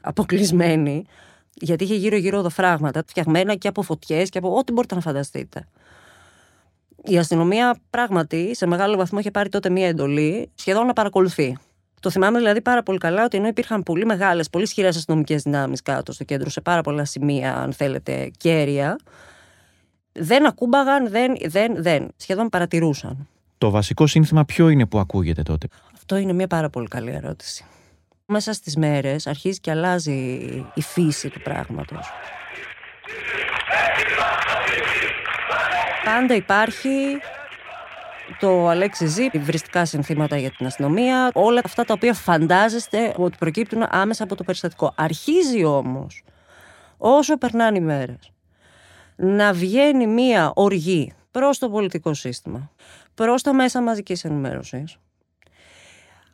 αποκλεισμένη, 0.00 1.04
γιατί 1.54 1.84
είχε 1.84 1.94
γύρω-γύρω 1.94 2.38
οδοφράγματα, 2.38 3.02
φτιαγμένα 3.06 3.54
και 3.54 3.68
από 3.68 3.82
φωτιές 3.82 4.28
και 4.28 4.38
από 4.38 4.56
ό,τι 4.56 4.72
μπορείτε 4.72 4.94
να 4.94 5.00
φανταστείτε 5.00 5.66
η 7.02 7.18
αστυνομία 7.18 7.76
πράγματι 7.90 8.54
σε 8.54 8.66
μεγάλο 8.66 8.96
βαθμό 8.96 9.18
είχε 9.18 9.30
πάρει 9.30 9.48
τότε 9.48 9.70
μία 9.70 9.88
εντολή 9.88 10.50
σχεδόν 10.54 10.86
να 10.86 10.92
παρακολουθεί. 10.92 11.56
Το 12.00 12.10
θυμάμαι 12.10 12.38
δηλαδή 12.38 12.60
πάρα 12.60 12.82
πολύ 12.82 12.98
καλά 12.98 13.24
ότι 13.24 13.36
ενώ 13.36 13.46
υπήρχαν 13.46 13.82
πολύ 13.82 14.04
μεγάλες, 14.04 14.50
πολύ 14.50 14.64
ισχυρές 14.64 14.96
αστυνομικές 14.96 15.42
δυνάμεις 15.42 15.82
κάτω 15.82 16.12
στο 16.12 16.24
κέντρο, 16.24 16.50
σε 16.50 16.60
πάρα 16.60 16.80
πολλά 16.80 17.04
σημεία, 17.04 17.56
αν 17.56 17.72
θέλετε, 17.72 18.30
κέρια, 18.36 18.96
δεν 20.12 20.46
ακούμπαγαν, 20.46 21.08
δεν, 21.10 21.34
δεν, 21.44 21.82
δεν. 21.82 22.08
Σχεδόν 22.16 22.48
παρατηρούσαν. 22.48 23.28
Το 23.58 23.70
βασικό 23.70 24.06
σύνθημα 24.06 24.44
ποιο 24.44 24.68
είναι 24.68 24.86
που 24.86 24.98
ακούγεται 24.98 25.42
τότε; 25.42 25.66
Αυτό 25.94 26.16
είναι 26.16 26.32
μια 26.32 26.46
πάρα 26.46 26.70
πολύ 26.70 26.88
καλή 26.88 27.10
ερώτηση. 27.10 27.64
Μέσα 28.26 28.52
στις 28.52 28.76
μέρες 28.76 29.26
αρχίζει 29.26 29.60
και 29.60 29.70
αλλάζει 29.70 30.12
η 30.74 30.80
φύση 30.80 31.28
του 31.28 31.40
πράγματος. 31.42 32.10
Πάντα 36.04 36.34
υπάρχει 36.34 37.18
το 38.40 38.68
Αλέξη 38.68 39.06
Ζή, 39.06 39.28
υβριστικά 39.32 39.84
συνθήματα 39.84 40.36
για 40.36 40.50
την 40.50 40.66
αστυνομία, 40.66 41.30
όλα 41.34 41.60
αυτά 41.64 41.84
τα 41.84 41.94
οποία 41.94 42.14
φαντάζεστε 42.14 43.14
ότι 43.16 43.36
προκύπτουν 43.38 43.86
άμεσα 43.90 44.24
από 44.24 44.34
το 44.34 44.44
περιστατικό. 44.44 44.92
Αρχίζει 44.96 45.64
όμως, 45.64 46.24
όσο 46.96 47.38
περνάνε 47.38 47.78
οι 47.78 47.80
μέρες, 47.80 48.32
να 49.16 49.52
βγαίνει 49.52 50.06
μία 50.06 50.52
οργή 50.54 51.12
προς 51.30 51.58
το 51.58 51.70
πολιτικό 51.70 52.14
σύστημα, 52.14 52.70
προς 53.14 53.42
τα 53.42 53.52
μέσα 53.54 53.82
μαζικής 53.82 54.24
ενημέρωσης, 54.24 54.96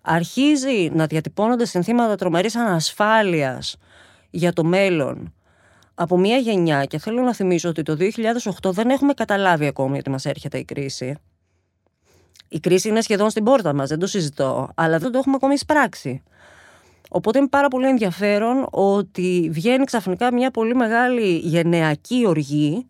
αρχίζει 0.01 0.91
να 0.93 1.07
διατυπώνονται 1.07 1.65
συνθήματα 1.65 2.17
τρομερής 2.17 2.57
ανασφάλειας 2.57 3.77
για 4.31 4.53
το 4.53 4.65
μέλλον 4.65 5.35
από 6.03 6.19
μια 6.19 6.37
γενιά 6.37 6.85
και 6.85 6.99
θέλω 6.99 7.23
να 7.23 7.35
θυμίσω 7.35 7.69
ότι 7.69 7.83
το 7.83 7.97
2008 8.63 8.71
δεν 8.71 8.91
έχουμε 8.91 9.13
καταλάβει 9.13 9.67
ακόμη 9.67 9.99
ότι 9.99 10.11
μας 10.11 10.25
έρχεται 10.25 10.59
η 10.59 10.65
κρίση. 10.65 11.17
Η 12.49 12.61
κρίση 12.61 12.89
είναι 12.89 13.01
σχεδόν 13.01 13.31
στην 13.31 13.45
πόρτα 13.45 13.73
μας, 13.73 13.89
δεν 13.89 13.99
το 13.99 14.07
συζητώ, 14.07 14.69
αλλά 14.75 14.99
δεν 14.99 15.13
το 15.13 15.19
έχουμε 15.19 15.35
ακόμη 15.37 15.55
εισπράξει. 15.55 16.23
Οπότε 17.09 17.39
είναι 17.39 17.49
πάρα 17.49 17.69
πολύ 17.69 17.89
ενδιαφέρον 17.89 18.67
ότι 18.71 19.49
βγαίνει 19.53 19.85
ξαφνικά 19.85 20.33
μια 20.33 20.51
πολύ 20.51 20.75
μεγάλη 20.75 21.37
γενεακή 21.37 22.27
οργή 22.27 22.87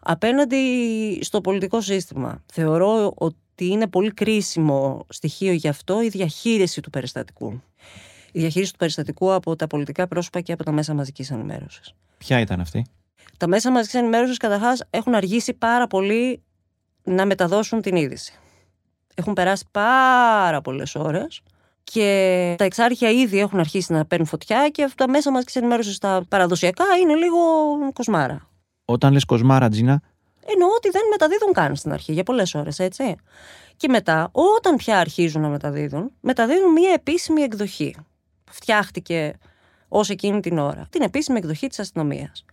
απέναντι 0.00 0.58
στο 1.22 1.40
πολιτικό 1.40 1.80
σύστημα. 1.80 2.42
Θεωρώ 2.52 3.12
ότι 3.14 3.66
είναι 3.66 3.86
πολύ 3.86 4.10
κρίσιμο 4.10 5.06
στοιχείο 5.08 5.52
γι' 5.52 5.68
αυτό 5.68 6.02
η 6.02 6.08
διαχείριση 6.08 6.80
του 6.80 6.90
περιστατικού. 6.90 7.62
Η 8.32 8.40
διαχείριση 8.40 8.72
του 8.72 8.78
περιστατικού 8.78 9.32
από 9.32 9.56
τα 9.56 9.66
πολιτικά 9.66 10.06
πρόσωπα 10.08 10.40
και 10.40 10.52
από 10.52 10.64
τα 10.64 10.72
μέσα 10.72 10.94
μαζικής 10.94 11.30
ενημέρωσης. 11.30 11.94
Ποια 12.24 12.40
ήταν 12.40 12.60
αυτή; 12.60 12.86
Τα 13.36 13.46
μέσα 13.46 13.70
μαζικής 13.70 13.94
ενημέρωσης 13.94 14.36
καταρχάς 14.36 14.84
έχουν 14.90 15.14
αργήσει 15.14 15.54
πάρα 15.54 15.86
πολύ 15.86 16.42
να 17.02 17.26
μεταδώσουν 17.26 17.80
την 17.80 17.96
είδηση. 17.96 18.32
Έχουν 19.14 19.32
περάσει 19.32 19.64
πάρα 19.70 20.60
πολλές 20.60 20.94
ώρες 20.94 21.40
και 21.84 22.54
τα 22.58 22.64
εξάρχεια 22.64 23.10
ήδη 23.10 23.38
έχουν 23.38 23.58
αρχίσει 23.58 23.92
να 23.92 24.04
παίρνουν 24.04 24.26
φωτιά 24.26 24.68
και 24.68 24.90
τα 24.96 25.08
μέσα 25.08 25.30
μαζικής 25.30 25.56
ενημέρωσης 25.56 25.94
στα 25.94 26.24
παραδοσιακά 26.28 26.84
είναι 27.00 27.14
λίγο 27.14 27.38
κοσμάρα. 27.92 28.48
Όταν 28.84 29.12
λες 29.12 29.24
κοσμάρα, 29.24 29.68
Τζίνα, 29.68 30.02
Εννοώ 30.46 30.68
ότι 30.76 30.90
δεν 30.90 31.02
μεταδίδουν 31.10 31.52
καν 31.52 31.76
στην 31.76 31.92
αρχή 31.92 32.12
για 32.12 32.22
πολλές 32.22 32.54
ώρες, 32.54 32.78
έτσι. 32.78 33.16
Και 33.76 33.88
μετά, 33.88 34.28
όταν 34.32 34.76
πια 34.76 34.98
αρχίζουν 34.98 35.42
να 35.42 35.48
μεταδίδουν, 35.48 36.12
μεταδίδουν 36.20 36.72
μία 36.72 36.92
επίσημη 36.92 37.42
εκδοχή. 37.42 37.96
Φτιάχτηκε 38.50 39.34
ως 39.94 40.10
εκείνη 40.10 40.40
την 40.40 40.58
ώρα. 40.58 40.86
Την 40.90 41.02
επίσημη 41.02 41.38
εκδοχή 41.38 41.66
της 41.66 41.78
αστυνομίας. 41.78 42.44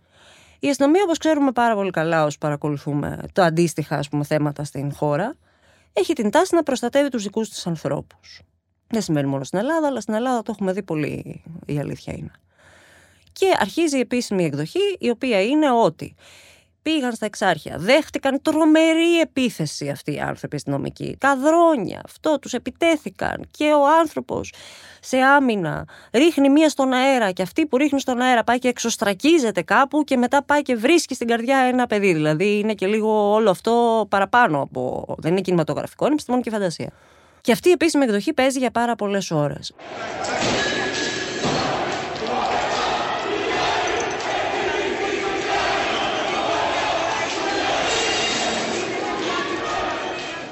Η 0.58 0.68
αστυνομία, 0.68 1.02
όπως 1.04 1.18
ξέρουμε 1.18 1.52
πάρα 1.52 1.74
πολύ 1.74 1.90
καλά 1.90 2.24
όσοι 2.24 2.38
παρακολουθούμε 2.38 3.18
τα 3.32 3.44
αντίστοιχα 3.44 3.96
ας 3.96 4.08
πούμε, 4.08 4.24
θέματα 4.24 4.64
στην 4.64 4.94
χώρα, 4.94 5.36
έχει 5.92 6.12
την 6.12 6.30
τάση 6.30 6.54
να 6.54 6.62
προστατεύει 6.62 7.08
τους 7.08 7.22
δικούς 7.22 7.48
της 7.48 7.66
ανθρώπους. 7.66 8.42
Δεν 8.86 9.02
σημαίνει 9.02 9.28
μόνο 9.28 9.44
στην 9.44 9.58
Ελλάδα, 9.58 9.86
αλλά 9.86 10.00
στην 10.00 10.14
Ελλάδα 10.14 10.42
το 10.42 10.52
έχουμε 10.54 10.72
δει 10.72 10.82
πολύ, 10.82 11.42
η 11.66 11.78
αλήθεια 11.78 12.14
είναι. 12.16 12.32
Και 13.32 13.46
αρχίζει 13.58 13.96
η 13.96 14.00
επίσημη 14.00 14.44
εκδοχή, 14.44 14.96
η 14.98 15.10
οποία 15.10 15.42
είναι 15.42 15.70
ότι 15.70 16.14
πήγαν 16.82 17.12
στα 17.12 17.26
εξάρχεια, 17.26 17.76
δέχτηκαν 17.78 18.42
τρομερή 18.42 19.20
επίθεση 19.20 19.88
αυτοί 19.88 20.14
οι 20.14 20.20
άνθρωποι 20.20 20.56
αστυνομικοί, 20.56 21.16
καδρόνια, 21.18 22.00
αυτό 22.04 22.38
τους 22.38 22.52
επιτέθηκαν 22.52 23.46
και 23.50 23.64
ο 23.64 23.98
άνθρωπος 24.00 24.52
σε 25.00 25.16
άμυνα 25.16 25.86
ρίχνει 26.12 26.48
μία 26.48 26.68
στον 26.68 26.92
αέρα 26.92 27.30
και 27.30 27.42
αυτή 27.42 27.66
που 27.66 27.76
ρίχνει 27.76 28.00
στον 28.00 28.20
αέρα 28.20 28.44
πάει 28.44 28.58
και 28.58 28.68
εξωστρακίζεται 28.68 29.62
κάπου 29.62 30.04
και 30.04 30.16
μετά 30.16 30.42
πάει 30.42 30.62
και 30.62 30.74
βρίσκει 30.74 31.14
στην 31.14 31.26
καρδιά 31.26 31.58
ένα 31.58 31.86
παιδί, 31.86 32.12
δηλαδή 32.12 32.58
είναι 32.58 32.74
και 32.74 32.86
λίγο 32.86 33.32
όλο 33.32 33.50
αυτό 33.50 34.06
παραπάνω 34.08 34.60
από, 34.60 35.14
δεν 35.18 35.32
είναι 35.32 35.40
κινηματογραφικό, 35.40 36.04
είναι 36.04 36.12
επιστημονική 36.14 36.50
φαντασία. 36.50 36.92
Και 37.40 37.52
αυτή 37.52 37.68
η 37.68 37.72
επίσημη 37.72 38.04
εκδοχή 38.04 38.32
παίζει 38.32 38.58
για 38.58 38.70
πάρα 38.70 38.96
πολλές 38.96 39.30
ώρες. 39.30 39.72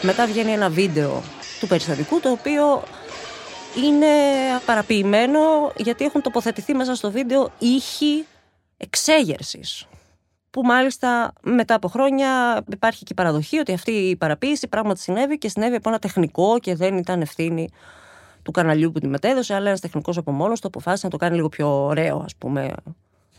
Μετά 0.03 0.27
βγαίνει 0.27 0.53
ένα 0.53 0.69
βίντεο 0.69 1.23
του 1.61 1.67
περιστατικού 1.67 2.21
το 2.21 2.31
οποίο 2.31 2.83
είναι 3.87 4.07
παραποιημένο 4.67 5.41
γιατί 5.77 6.05
έχουν 6.05 6.23
τοποθετηθεί 6.23 6.75
μέσα 6.75 6.95
στο 6.95 7.11
βίντεο 7.11 7.51
ήχοι 7.59 8.27
εξέγερσης 8.77 9.87
που 10.51 10.63
μάλιστα 10.63 11.33
μετά 11.43 11.75
από 11.75 11.89
χρόνια 11.89 12.61
υπάρχει 12.73 13.05
και 13.05 13.13
η 13.13 13.15
παραδοχή 13.15 13.59
ότι 13.59 13.73
αυτή 13.73 13.91
η 13.91 14.17
παραποίηση 14.17 14.69
πράγματι 14.69 15.01
συνέβη 15.01 15.39
και 15.39 15.49
συνέβη 15.49 15.75
από 15.75 15.89
ένα 15.89 15.99
τεχνικό 15.99 16.59
και 16.59 16.75
δεν 16.75 16.97
ήταν 16.97 17.21
ευθύνη 17.21 17.69
του 18.43 18.51
καναλιού 18.51 18.93
που 18.93 18.99
τη 18.99 19.07
μετέδωσε, 19.07 19.55
αλλά 19.55 19.69
ένας 19.69 19.81
τεχνικός 19.81 20.17
από 20.17 20.33
μόνο 20.33 20.53
του 20.53 20.67
αποφάσισε 20.67 21.07
να 21.07 21.13
το 21.13 21.17
κάνει 21.17 21.35
λίγο 21.35 21.49
πιο 21.49 21.85
ωραίο, 21.85 22.23
ας 22.25 22.37
πούμε, 22.37 22.73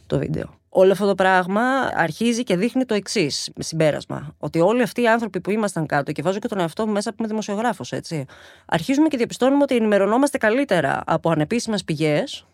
το 0.09 0.17
βίντεο. 0.17 0.57
Όλο 0.69 0.91
αυτό 0.91 1.07
το 1.07 1.15
πράγμα 1.15 1.61
αρχίζει 1.93 2.43
και 2.43 2.57
δείχνει 2.57 2.85
το 2.85 2.93
εξής 2.93 3.51
συμπέρασμα. 3.59 4.35
Ότι 4.37 4.59
όλοι 4.59 4.81
αυτοί 4.81 5.01
οι 5.01 5.07
άνθρωποι 5.07 5.41
που 5.41 5.51
ήμασταν 5.51 5.85
κάτω, 5.85 6.11
και 6.11 6.21
βάζω 6.21 6.39
και 6.39 6.47
τον 6.47 6.59
εαυτό 6.59 6.87
μου 6.87 6.93
μέσα 6.93 7.09
που 7.09 7.15
είμαι 7.19 7.27
δημοσιογράφος, 7.27 7.91
έτσι. 7.91 8.25
Αρχίζουμε 8.65 9.07
και 9.07 9.17
διαπιστώνουμε 9.17 9.63
ότι 9.63 9.75
ενημερωνόμαστε 9.75 10.37
καλύτερα 10.37 11.01
από 11.05 11.29
ανεπίσημες 11.29 11.83
πηγές 11.83 12.45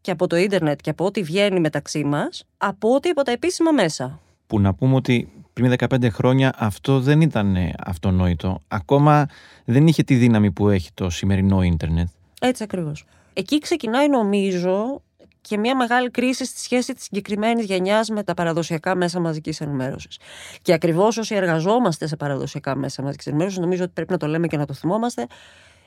και 0.00 0.10
από 0.10 0.26
το 0.26 0.36
ίντερνετ 0.36 0.80
και 0.80 0.90
από 0.90 1.04
ό,τι 1.04 1.22
βγαίνει 1.22 1.60
μεταξύ 1.60 2.04
μας, 2.04 2.44
από 2.56 2.94
ό,τι 2.94 3.08
από 3.08 3.22
τα 3.22 3.32
επίσημα 3.32 3.70
μέσα. 3.70 4.20
Που 4.46 4.60
να 4.60 4.74
πούμε 4.74 4.94
ότι 4.94 5.32
πριν 5.52 5.74
15 5.78 6.10
χρόνια 6.10 6.52
αυτό 6.56 7.00
δεν 7.00 7.20
ήταν 7.20 7.56
αυτονόητο. 7.84 8.60
Ακόμα 8.68 9.26
δεν 9.64 9.86
είχε 9.86 10.02
τη 10.02 10.14
δύναμη 10.14 10.50
που 10.50 10.68
έχει 10.68 10.90
το 10.94 11.10
σημερινό 11.10 11.62
ίντερνετ. 11.62 12.08
Έτσι 12.40 12.62
ακριβώς. 12.62 13.04
Εκεί 13.32 13.58
ξεκινάει 13.58 14.08
νομίζω 14.08 15.02
και 15.50 15.58
μια 15.58 15.76
μεγάλη 15.76 16.10
κρίση 16.10 16.44
στη 16.44 16.60
σχέση 16.60 16.94
της 16.94 17.04
συγκεκριμένης 17.04 17.64
γενιάς 17.64 18.08
με 18.08 18.22
τα 18.22 18.34
παραδοσιακά 18.34 18.94
μέσα 18.94 19.20
μαζικής 19.20 19.60
ενημέρωσης. 19.60 20.18
Και 20.62 20.72
ακριβώς 20.72 21.16
όσοι 21.16 21.34
εργαζόμαστε 21.34 22.06
σε 22.06 22.16
παραδοσιακά 22.16 22.76
μέσα 22.76 23.02
μαζικής 23.02 23.26
ενημέρωσης, 23.26 23.58
νομίζω 23.58 23.82
ότι 23.82 23.92
πρέπει 23.92 24.12
να 24.12 24.18
το 24.18 24.26
λέμε 24.26 24.46
και 24.46 24.56
να 24.56 24.66
το 24.66 24.74
θυμόμαστε, 24.74 25.26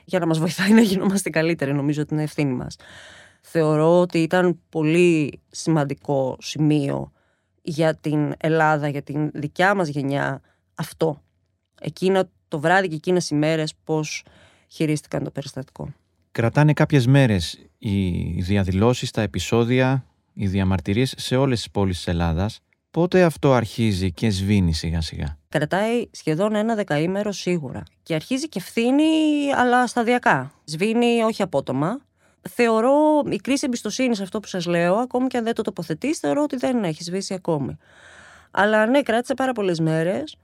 για 0.05 0.19
να 0.19 0.25
μας 0.25 0.39
βοηθάει 0.39 0.71
να 0.71 0.81
γινόμαστε 0.81 1.29
καλύτεροι. 1.29 1.73
Νομίζω 1.73 2.01
ότι 2.01 2.13
είναι 2.13 2.23
ευθύνη 2.23 2.53
μας. 2.53 2.75
Θεωρώ 3.41 3.99
ότι 3.99 4.21
ήταν 4.21 4.59
πολύ 4.69 5.41
σημαντικό 5.49 6.37
σημείο 6.39 7.11
για 7.61 7.95
την 7.95 8.33
Ελλάδα, 8.37 8.87
για 8.87 9.01
την 9.01 9.31
δικιά 9.33 9.75
μας 9.75 9.87
γενιά 9.87 10.41
αυτό. 10.75 11.21
Εκείνα 11.81 12.29
το 12.47 12.59
βράδυ 12.59 12.87
και 12.87 12.95
εκείνες 12.95 13.29
οι 13.29 13.35
μέρες 13.35 13.73
πώς 13.83 14.23
χειρίστηκαν 14.67 15.23
το 15.23 15.31
περιστατικό. 15.31 15.93
Κρατάνε 16.33 16.73
κάποιες 16.73 17.07
μέρες 17.07 17.59
οι 17.77 18.21
διαδηλώσεις, 18.41 19.11
τα 19.11 19.21
επεισόδια, 19.21 20.05
οι 20.33 20.47
διαμαρτυρίες 20.47 21.13
σε 21.17 21.35
όλες 21.35 21.57
τις 21.57 21.71
πόλεις 21.71 21.95
της 21.95 22.07
Ελλάδας. 22.07 22.59
Πότε 22.91 23.23
αυτό 23.23 23.53
αρχίζει 23.53 24.11
και 24.11 24.29
σβήνει 24.29 24.73
σιγά 24.73 25.01
σιγά; 25.01 25.37
Κρατάει 25.49 26.07
σχεδόν 26.11 26.55
ένα 26.55 26.75
δεκαήμερο 26.75 27.31
σίγουρα. 27.31 27.83
Και 28.03 28.13
αρχίζει 28.13 28.49
και 28.49 28.59
φθήνει, 28.59 29.03
αλλά 29.55 29.87
σταδιακά. 29.87 30.51
Σβήνει 30.63 31.21
όχι 31.21 31.41
απότομα. 31.41 31.99
Θεωρώ 32.49 33.23
η 33.29 33.35
κρίση 33.35 33.65
εμπιστοσύνης, 33.65 34.21
αυτό 34.21 34.39
που 34.39 34.47
σας 34.47 34.65
λέω, 34.65 34.95
ακόμη 34.95 35.27
και 35.27 35.37
αν 35.37 35.43
δεν 35.43 35.53
το 35.53 35.61
τοποθετείς, 35.61 36.17
θεωρώ 36.17 36.41
ότι 36.43 36.55
δεν 36.55 36.83
έχει 36.83 37.03
σβήσει 37.03 37.33
ακόμη. 37.33 37.77
Αλλά 38.51 38.85
ναι, 38.85 39.01
κράτησε 39.01 39.33
πάρα 39.33 39.51
πολλές 39.51 39.79
μέρες. 39.79 40.35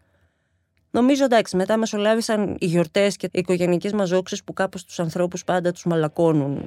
Νομίζω 0.91 1.23
εντάξει, 1.23 1.55
μετά 1.55 1.77
μεσολάβησαν 1.77 2.55
οι 2.59 2.65
γιορτές 2.65 3.15
και 3.15 3.25
οι 3.25 3.39
οικογενειακέ 3.39 3.89
μαζόξει 3.93 4.43
που 4.43 4.53
κάπως 4.53 4.85
τους 4.85 4.99
ανθρώπους 4.99 5.43
πάντα 5.43 5.71
τους 5.71 5.85
μαλακώνουν. 5.85 6.63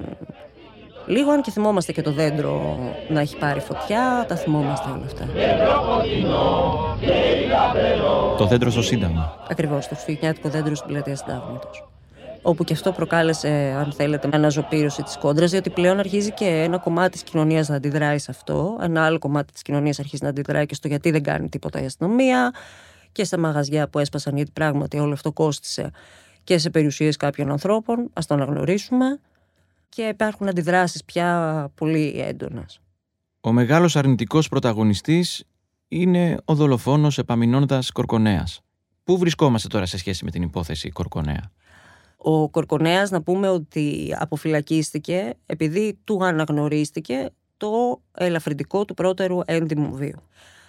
Λίγο 1.05 1.31
αν 1.31 1.41
και 1.41 1.51
θυμόμαστε 1.51 1.91
και 1.91 2.01
το 2.01 2.11
δέντρο 2.11 2.77
να 3.09 3.19
έχει 3.19 3.37
πάρει 3.37 3.59
φωτιά, 3.59 4.25
τα 4.27 4.35
θυμόμαστε 4.35 4.89
όλα 4.89 5.05
αυτά. 5.05 5.27
Το 8.37 8.45
δέντρο 8.45 8.69
στο 8.69 8.81
Σύνταγμα. 8.81 9.45
Ακριβώς, 9.49 9.87
το 9.87 9.95
φυγνιάτικο 9.95 10.49
δέντρο 10.49 10.75
στην 10.75 10.87
πλατεία 10.87 11.15
Συντάγματος. 11.15 11.87
Όπου 12.41 12.63
και 12.63 12.73
αυτό 12.73 12.91
προκάλεσε, 12.91 13.75
αν 13.77 13.91
θέλετε, 13.91 14.29
αναζωπήρωση 14.31 15.03
της 15.03 15.17
κόντρας, 15.17 15.51
διότι 15.51 15.69
πλέον 15.69 15.99
αρχίζει 15.99 16.31
και 16.31 16.45
ένα 16.45 16.77
κομμάτι 16.77 17.11
της 17.11 17.23
κοινωνίας 17.23 17.67
να 17.69 17.75
αντιδράει 17.75 18.17
σε 18.17 18.31
αυτό. 18.31 18.77
Ένα 18.81 19.05
άλλο 19.05 19.19
κομμάτι 19.19 19.53
της 19.53 19.61
κοινωνίας 19.61 19.99
αρχίζει 19.99 20.23
να 20.23 20.29
αντιδράει 20.29 20.65
και 20.65 20.75
στο 20.75 20.87
γιατί 20.87 21.11
δεν 21.11 21.23
κάνει 21.23 21.49
τίποτα 21.49 21.81
η 21.81 21.85
αστυνομία 21.85 22.53
και 23.13 23.23
στα 23.23 23.39
μαγαζιά 23.39 23.89
που 23.89 23.99
έσπασαν, 23.99 24.35
γιατί 24.35 24.51
πράγματι 24.51 24.97
όλο 24.97 25.13
αυτό 25.13 25.31
κόστησε 25.31 25.91
και 26.43 26.57
σε 26.57 26.69
περιουσίες 26.69 27.17
κάποιων 27.17 27.51
ανθρώπων. 27.51 27.99
Α 27.99 28.21
το 28.27 28.33
αναγνωρίσουμε. 28.33 29.19
Και 29.89 30.01
υπάρχουν 30.01 30.47
αντιδράσεις 30.47 31.03
πια 31.03 31.71
πολύ 31.75 32.21
έντονες. 32.27 32.81
Ο 33.41 33.51
μεγάλος 33.51 33.95
αρνητικός 33.95 34.49
πρωταγωνιστής 34.49 35.43
είναι 35.87 36.37
ο 36.45 36.55
δολοφόνος 36.55 37.17
Επαμινώντα 37.17 37.83
Κορκονέας. 37.93 38.61
Πού 39.03 39.17
βρισκόμαστε 39.17 39.67
τώρα 39.67 39.85
σε 39.85 39.97
σχέση 39.97 40.25
με 40.25 40.31
την 40.31 40.41
υπόθεση 40.41 40.89
Κορκονέα; 40.89 41.51
Ο 42.17 42.49
Κορκονέας 42.49 43.09
να 43.09 43.21
πούμε 43.21 43.49
ότι 43.49 44.15
αποφυλακίστηκε 44.19 45.33
επειδή 45.45 45.99
του 46.03 46.25
αναγνωρίστηκε 46.25 47.29
το 47.57 48.01
ελαφρυντικό 48.17 48.85
του 48.85 48.93
πρώτερου 48.93 49.39
έντιμου 49.45 49.95
βίου. 49.95 50.21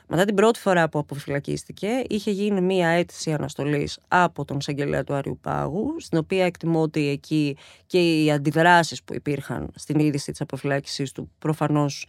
Μετά 0.08 0.24
την 0.24 0.34
πρώτη 0.34 0.58
φορά 0.58 0.88
που 0.88 0.98
αποφυλακίστηκε, 0.98 2.04
είχε 2.08 2.30
γίνει 2.30 2.60
μία 2.60 2.88
αίτηση 2.88 3.32
αναστολής 3.32 3.98
από 4.08 4.44
τον 4.44 4.56
εισαγγελέα 4.56 5.04
του 5.04 5.14
Άριου 5.14 5.38
Πάγου, 5.42 5.94
στην 5.98 6.18
οποία 6.18 6.44
εκτιμώ 6.44 6.80
ότι 6.80 7.08
εκεί 7.08 7.56
και 7.86 8.22
οι 8.22 8.30
αντιδράσεις 8.30 9.02
που 9.02 9.14
υπήρχαν 9.14 9.70
στην 9.74 9.98
είδηση 9.98 10.30
της 10.30 10.40
αποφυλάκησής 10.40 11.12
του 11.12 11.30
προφανώς 11.38 12.06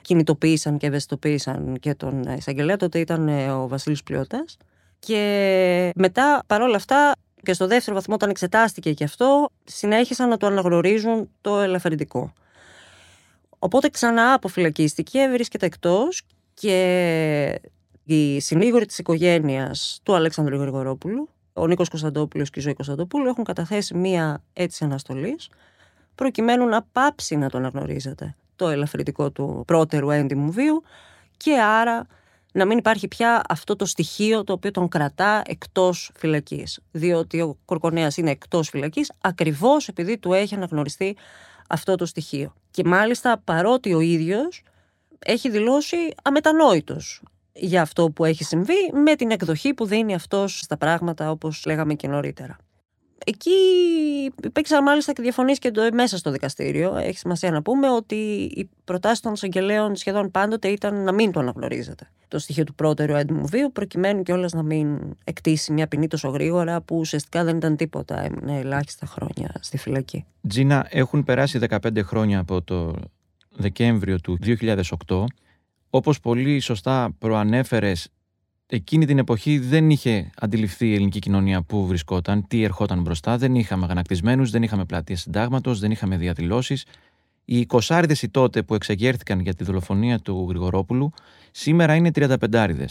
κινητοποίησαν 0.00 0.78
και 0.78 0.86
ευαισθητοποίησαν 0.86 1.76
και 1.80 1.94
τον 1.94 2.22
εισαγγελέα. 2.22 2.76
Τότε 2.76 2.98
ήταν 2.98 3.28
ο 3.48 3.68
Βασίλης 3.68 4.02
Πλιώτας. 4.02 4.56
Και 4.98 5.92
μετά, 5.94 6.42
παρόλα 6.46 6.76
αυτά, 6.76 7.12
και 7.42 7.52
στο 7.52 7.66
δεύτερο 7.66 7.96
βαθμό, 7.96 8.14
όταν 8.14 8.30
εξετάστηκε 8.30 8.92
και 8.92 9.04
αυτό, 9.04 9.48
συνέχισαν 9.64 10.28
να 10.28 10.36
το 10.36 10.46
αναγνωρίζουν 10.46 11.30
το 11.40 11.58
ελαφρυντικό. 11.58 12.32
Οπότε 13.58 13.88
ξανά 13.88 14.32
αποφυλακίστηκε, 14.32 15.28
βρίσκεται 15.28 15.66
εκτός 15.66 16.22
και 16.54 17.60
οι 18.04 18.40
συνήγοροι 18.40 18.86
της 18.86 18.98
οικογένειας 18.98 20.00
του 20.02 20.14
Αλέξανδρου 20.14 20.56
Γρηγορόπουλου, 20.56 21.28
ο 21.52 21.66
Νίκος 21.66 21.88
Κωνσταντόπουλος 21.88 22.50
και 22.50 22.58
η 22.58 22.62
Ζωή 22.62 22.74
Κωνσταντοπούλου 22.74 23.28
έχουν 23.28 23.44
καταθέσει 23.44 23.94
μία 23.94 24.42
αίτηση 24.52 24.84
αναστολής 24.84 25.48
προκειμένου 26.14 26.66
να 26.66 26.82
πάψει 26.82 27.36
να 27.36 27.50
τον 27.50 27.60
αναγνωρίζεται 27.60 28.36
το 28.56 28.68
ελαφρυντικό 28.68 29.30
του 29.30 29.62
πρώτερου 29.66 30.10
έντιμου 30.10 30.50
βίου 30.50 30.82
και 31.36 31.60
άρα 31.60 32.06
να 32.52 32.64
μην 32.64 32.78
υπάρχει 32.78 33.08
πια 33.08 33.42
αυτό 33.48 33.76
το 33.76 33.86
στοιχείο 33.86 34.44
το 34.44 34.52
οποίο 34.52 34.70
τον 34.70 34.88
κρατά 34.88 35.42
εκτός 35.46 36.10
φυλακής. 36.14 36.80
Διότι 36.90 37.40
ο 37.40 37.56
Κορκονέας 37.64 38.16
είναι 38.16 38.30
εκτός 38.30 38.68
φυλακής 38.68 39.12
ακριβώς 39.20 39.88
επειδή 39.88 40.18
του 40.18 40.32
έχει 40.32 40.54
αναγνωριστεί 40.54 41.16
αυτό 41.68 41.94
το 41.94 42.06
στοιχείο. 42.06 42.54
Και 42.70 42.84
μάλιστα 42.84 43.40
παρότι 43.44 43.94
ο 43.94 44.00
ίδιος 44.00 44.62
έχει 45.24 45.50
δηλώσει 45.50 45.96
αμετανόητος 46.22 47.22
για 47.52 47.82
αυτό 47.82 48.10
που 48.10 48.24
έχει 48.24 48.44
συμβεί 48.44 48.92
με 49.04 49.14
την 49.14 49.30
εκδοχή 49.30 49.74
που 49.74 49.86
δίνει 49.86 50.14
αυτός 50.14 50.58
στα 50.58 50.76
πράγματα 50.76 51.30
όπως 51.30 51.62
λέγαμε 51.66 51.94
και 51.94 52.08
νωρίτερα. 52.08 52.56
Εκεί 53.26 53.50
υπήρξαν 54.44 54.82
μάλιστα 54.82 55.12
και 55.12 55.22
διαφωνήσει 55.22 55.58
και 55.58 55.70
το, 55.70 55.88
μέσα 55.92 56.16
στο 56.16 56.30
δικαστήριο. 56.30 56.96
Έχει 56.96 57.18
σημασία 57.18 57.50
να 57.50 57.62
πούμε 57.62 57.90
ότι 57.90 58.14
η 58.54 58.70
προτάσεις 58.84 59.20
των 59.20 59.32
εισαγγελέων 59.32 59.96
σχεδόν 59.96 60.30
πάντοτε 60.30 60.68
ήταν 60.68 61.04
να 61.04 61.12
μην 61.12 61.32
το 61.32 61.40
αναγνωρίζετε. 61.40 62.08
Το 62.28 62.38
στοιχείο 62.38 62.64
του 62.64 62.74
πρώτερου 62.74 63.14
έντιμου 63.14 63.46
βίου, 63.46 63.72
προκειμένου 63.72 64.22
κιόλας 64.22 64.52
να 64.52 64.62
μην 64.62 64.98
εκτίσει 65.24 65.72
μια 65.72 65.86
ποινή 65.86 66.06
τόσο 66.06 66.28
γρήγορα 66.28 66.80
που 66.80 66.96
ουσιαστικά 66.96 67.44
δεν 67.44 67.56
ήταν 67.56 67.76
τίποτα. 67.76 68.20
Έμεινε 68.20 68.58
ελάχιστα 68.58 69.06
χρόνια 69.06 69.54
στη 69.60 69.78
φυλακή. 69.78 70.24
Τζίνα, 70.48 70.86
έχουν 70.90 71.24
περάσει 71.24 71.58
15 71.68 72.02
χρόνια 72.02 72.38
από 72.38 72.62
το 72.62 72.94
Δεκέμβριο 73.56 74.20
του 74.20 74.38
2008. 75.06 75.24
Όπως 75.90 76.20
πολύ 76.20 76.60
σωστά 76.60 77.14
προανέφερες, 77.18 78.08
εκείνη 78.66 79.06
την 79.06 79.18
εποχή 79.18 79.58
δεν 79.58 79.90
είχε 79.90 80.30
αντιληφθεί 80.36 80.88
η 80.88 80.94
ελληνική 80.94 81.18
κοινωνία 81.18 81.62
πού 81.62 81.86
βρισκόταν, 81.86 82.46
τι 82.46 82.62
ερχόταν 82.62 83.00
μπροστά. 83.00 83.36
Δεν 83.36 83.54
είχαμε 83.54 83.84
αγανακτισμένους, 83.84 84.50
δεν 84.50 84.62
είχαμε 84.62 84.84
πλατεία 84.84 85.16
συντάγματος, 85.16 85.78
δεν 85.78 85.90
είχαμε 85.90 86.16
διαδηλώσεις. 86.16 86.84
Οι 87.44 87.58
εικοσάριδες 87.58 88.22
οι 88.22 88.28
τότε 88.28 88.62
που 88.62 88.74
εξεγέρθηκαν 88.74 89.40
για 89.40 89.54
τη 89.54 89.64
δολοφονία 89.64 90.18
του 90.18 90.46
Γρηγορόπουλου 90.48 91.12
σήμερα 91.50 91.94
είναι 91.94 92.10
35 92.14 92.84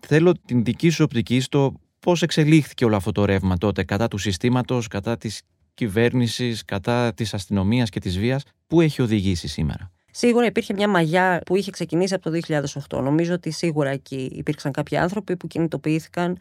Θέλω 0.00 0.32
την 0.46 0.64
δική 0.64 0.88
σου 0.88 1.04
οπτική 1.04 1.40
στο 1.40 1.74
πώς 2.00 2.22
εξελίχθηκε 2.22 2.84
όλο 2.84 2.96
αυτό 2.96 3.12
το 3.12 3.24
ρεύμα 3.24 3.56
τότε 3.58 3.84
κατά 3.84 4.08
του 4.08 4.18
συστήματος, 4.18 4.88
κατά 4.88 5.16
της 5.16 5.42
κυβέρνησης, 5.76 6.64
κατά 6.64 7.14
της 7.14 7.34
αστυνομίας 7.34 7.90
και 7.90 8.00
της 8.00 8.18
βίας, 8.18 8.42
πού 8.66 8.80
έχει 8.80 9.02
οδηγήσει 9.02 9.48
σήμερα. 9.48 9.90
Σίγουρα 10.10 10.46
υπήρχε 10.46 10.74
μια 10.74 10.88
μαγιά 10.88 11.42
που 11.46 11.56
είχε 11.56 11.70
ξεκινήσει 11.70 12.14
από 12.14 12.30
το 12.30 12.30
2008. 12.30 13.02
Νομίζω 13.02 13.34
ότι 13.34 13.50
σίγουρα 13.50 13.90
εκεί 13.90 14.30
υπήρξαν 14.32 14.72
κάποιοι 14.72 14.96
άνθρωποι 14.98 15.36
που 15.36 15.46
κινητοποιήθηκαν 15.46 16.38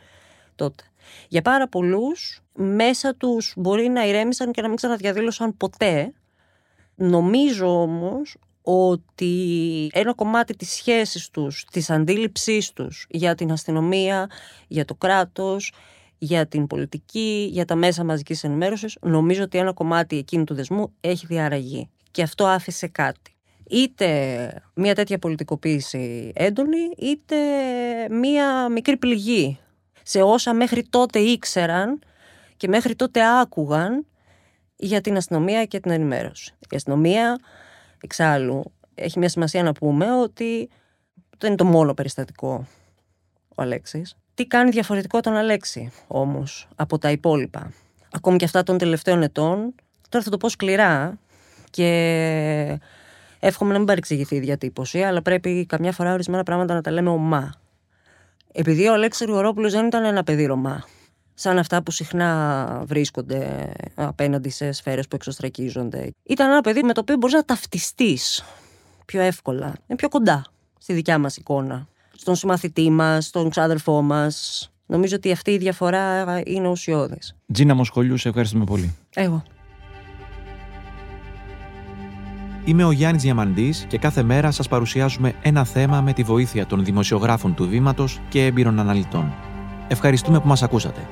τότε. 0.55 0.83
Για 1.27 1.41
πάρα 1.41 1.67
πολλούς, 1.67 2.41
μέσα 2.53 3.15
τους 3.15 3.53
μπορεί 3.55 3.87
να 3.87 4.07
ηρέμησαν 4.07 4.51
και 4.51 4.61
να 4.61 4.67
μην 4.67 4.75
ξαναδιαδήλωσαν 4.75 5.57
ποτέ. 5.57 6.13
Νομίζω 6.95 7.81
όμως 7.81 8.37
ότι 8.61 9.89
ένα 9.93 10.13
κομμάτι 10.13 10.55
της 10.55 10.71
σχέσης 10.71 11.29
τους, 11.29 11.65
της 11.71 11.89
αντίληψής 11.89 12.73
τους 12.73 13.05
για 13.09 13.35
την 13.35 13.51
αστυνομία, 13.51 14.29
για 14.67 14.85
το 14.85 14.95
κράτος, 14.95 15.73
για 16.17 16.47
την 16.47 16.67
πολιτική, 16.67 17.49
για 17.51 17.65
τα 17.65 17.75
μέσα 17.75 18.03
μαζικής 18.03 18.43
ενημέρωσης, 18.43 18.97
νομίζω 19.01 19.43
ότι 19.43 19.57
ένα 19.57 19.73
κομμάτι 19.73 20.17
εκείνου 20.17 20.43
του 20.43 20.53
δεσμού 20.53 20.93
έχει 21.01 21.25
διαραγεί. 21.25 21.89
Και 22.11 22.21
αυτό 22.21 22.45
άφησε 22.45 22.87
κάτι 22.87 23.35
είτε 23.69 24.63
μια 24.73 24.95
τέτοια 24.95 25.19
πολιτικοποίηση 25.19 26.31
έντονη, 26.35 26.77
είτε 26.97 27.35
μια 28.09 28.69
μικρή 28.69 28.97
πληγή 28.97 29.59
σε 30.03 30.21
όσα 30.21 30.53
μέχρι 30.53 30.83
τότε 30.89 31.19
ήξεραν 31.19 31.99
και 32.57 32.67
μέχρι 32.67 32.95
τότε 32.95 33.39
άκουγαν 33.39 34.05
για 34.75 35.01
την 35.01 35.17
αστυνομία 35.17 35.65
και 35.65 35.79
την 35.79 35.91
ενημέρωση. 35.91 36.53
Η 36.69 36.75
αστυνομία, 36.75 37.39
εξάλλου, 38.01 38.63
έχει 38.95 39.19
μια 39.19 39.29
σημασία 39.29 39.63
να 39.63 39.71
πούμε 39.71 40.11
ότι 40.11 40.69
δεν 41.37 41.49
είναι 41.49 41.57
το 41.57 41.65
μόνο 41.65 41.93
περιστατικό 41.93 42.67
ο 43.55 43.61
Αλέξης. 43.61 44.15
Τι 44.35 44.45
κάνει 44.45 44.69
διαφορετικό 44.69 45.19
τον 45.19 45.35
Αλέξη 45.35 45.91
όμως 46.07 46.67
από 46.75 46.97
τα 46.97 47.11
υπόλοιπα. 47.11 47.71
Ακόμη 48.11 48.37
και 48.37 48.45
αυτά 48.45 48.63
των 48.63 48.77
τελευταίων 48.77 49.23
ετών, 49.23 49.75
τώρα 50.09 50.23
θα 50.23 50.29
το 50.29 50.37
πω 50.37 50.49
σκληρά 50.49 51.17
και 51.69 52.79
Εύχομαι 53.47 53.71
να 53.71 53.77
μην 53.77 53.87
παρεξηγηθεί 53.87 54.35
η 54.35 54.39
διατύπωση, 54.39 55.01
αλλά 55.01 55.21
πρέπει 55.21 55.65
καμιά 55.65 55.91
φορά 55.91 56.13
ορισμένα 56.13 56.43
πράγματα 56.43 56.73
να 56.73 56.81
τα 56.81 56.91
λέμε 56.91 57.09
ομά. 57.09 57.53
Επειδή 58.51 58.87
ο 58.87 58.93
Αλέξης 58.93 59.25
Γρηγορόπουλο 59.25 59.69
δεν 59.69 59.85
ήταν 59.85 60.05
ένα 60.05 60.23
παιδί 60.23 60.45
Ρωμά, 60.45 60.83
σαν 61.33 61.57
αυτά 61.57 61.83
που 61.83 61.91
συχνά 61.91 62.81
βρίσκονται 62.85 63.71
απέναντι 63.95 64.49
σε 64.49 64.71
σφαίρες 64.71 65.07
που 65.07 65.15
εξωστρακίζονται. 65.15 66.11
Ήταν 66.23 66.49
ένα 66.49 66.61
παιδί 66.61 66.83
με 66.83 66.93
το 66.93 67.01
οποίο 67.01 67.15
μπορείς 67.17 67.35
να 67.35 67.45
ταυτιστείς 67.45 68.43
πιο 69.05 69.21
εύκολα, 69.21 69.65
είναι 69.65 69.97
πιο 69.97 70.09
κοντά 70.09 70.45
στη 70.79 70.93
δικιά 70.93 71.17
μας 71.19 71.37
εικόνα. 71.37 71.87
Στον 72.17 72.35
συμμαθητή 72.35 72.89
μας, 72.89 73.25
στον 73.25 73.49
ξάδερφό 73.49 74.01
μας. 74.01 74.69
Νομίζω 74.85 75.15
ότι 75.15 75.31
αυτή 75.31 75.51
η 75.51 75.57
διαφορά 75.57 76.41
είναι 76.45 76.67
ουσιώδης. 76.67 77.35
Τζίνα 77.53 77.73
Μοσχολιού, 77.73 78.17
σε 78.17 78.29
ευχαριστούμε 78.29 78.63
πολύ. 78.63 78.95
Εγώ. 79.15 79.43
Είμαι 82.65 82.83
ο 82.83 82.91
Γιάννης 82.91 83.21
Διαμαντής 83.21 83.85
και 83.87 83.97
κάθε 83.97 84.23
μέρα 84.23 84.51
σας 84.51 84.67
παρουσιάζουμε 84.67 85.33
ένα 85.41 85.63
θέμα 85.63 86.01
με 86.01 86.13
τη 86.13 86.23
βοήθεια 86.23 86.65
των 86.65 86.83
δημοσιογράφων 86.83 87.53
του 87.53 87.67
Βήματος 87.67 88.21
και 88.29 88.45
έμπειρων 88.45 88.79
αναλυτών. 88.79 89.33
Ευχαριστούμε 89.87 90.39
που 90.39 90.47
μας 90.47 90.63
ακούσατε. 90.63 91.07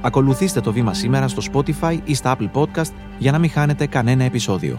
Ακολουθήστε 0.00 0.60
το 0.60 0.72
Βήμα 0.72 0.94
σήμερα 0.94 1.28
στο 1.28 1.42
Spotify 1.52 1.98
ή 2.04 2.14
στα 2.14 2.36
Apple 2.36 2.50
Podcast 2.52 2.92
για 3.18 3.32
να 3.32 3.38
μην 3.38 3.50
χάνετε 3.50 3.86
κανένα 3.86 4.24
επεισόδιο. 4.24 4.78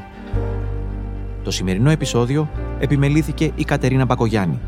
Το 1.43 1.51
σημερινό 1.51 1.89
επεισόδιο 1.89 2.49
επιμελήθηκε 2.79 3.51
η 3.55 3.63
Κατερίνα 3.63 4.05
Μπακογιάννη. 4.05 4.59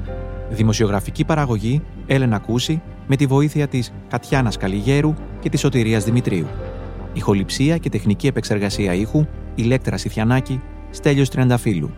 Δημοσιογραφική 0.49 1.25
παραγωγή 1.25 1.81
Έλενα 2.05 2.39
Κούση 2.39 2.81
με 3.07 3.15
τη 3.15 3.25
βοήθεια 3.25 3.67
της 3.67 3.93
Κατιάνας 4.09 4.57
Καλιγέρου 4.57 5.13
και 5.39 5.49
της 5.49 5.59
Σωτηρίας 5.59 6.03
Δημητρίου. 6.03 6.47
Ηχοληψία 7.13 7.77
και 7.77 7.89
τεχνική 7.89 8.27
επεξεργασία 8.27 8.93
ήχου 8.93 9.25
Ηλέκτρα 9.55 9.97
Σιθιανάκη 9.97 10.61
Στέλιος 10.89 11.29
Τριανταφύλου. 11.29 11.91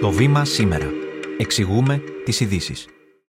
Το 0.00 0.10
βήμα 0.10 0.44
σήμερα. 0.44 0.86
Εξηγούμε 1.38 2.02
τις 2.24 2.40
ειδήσεις. 2.40 2.86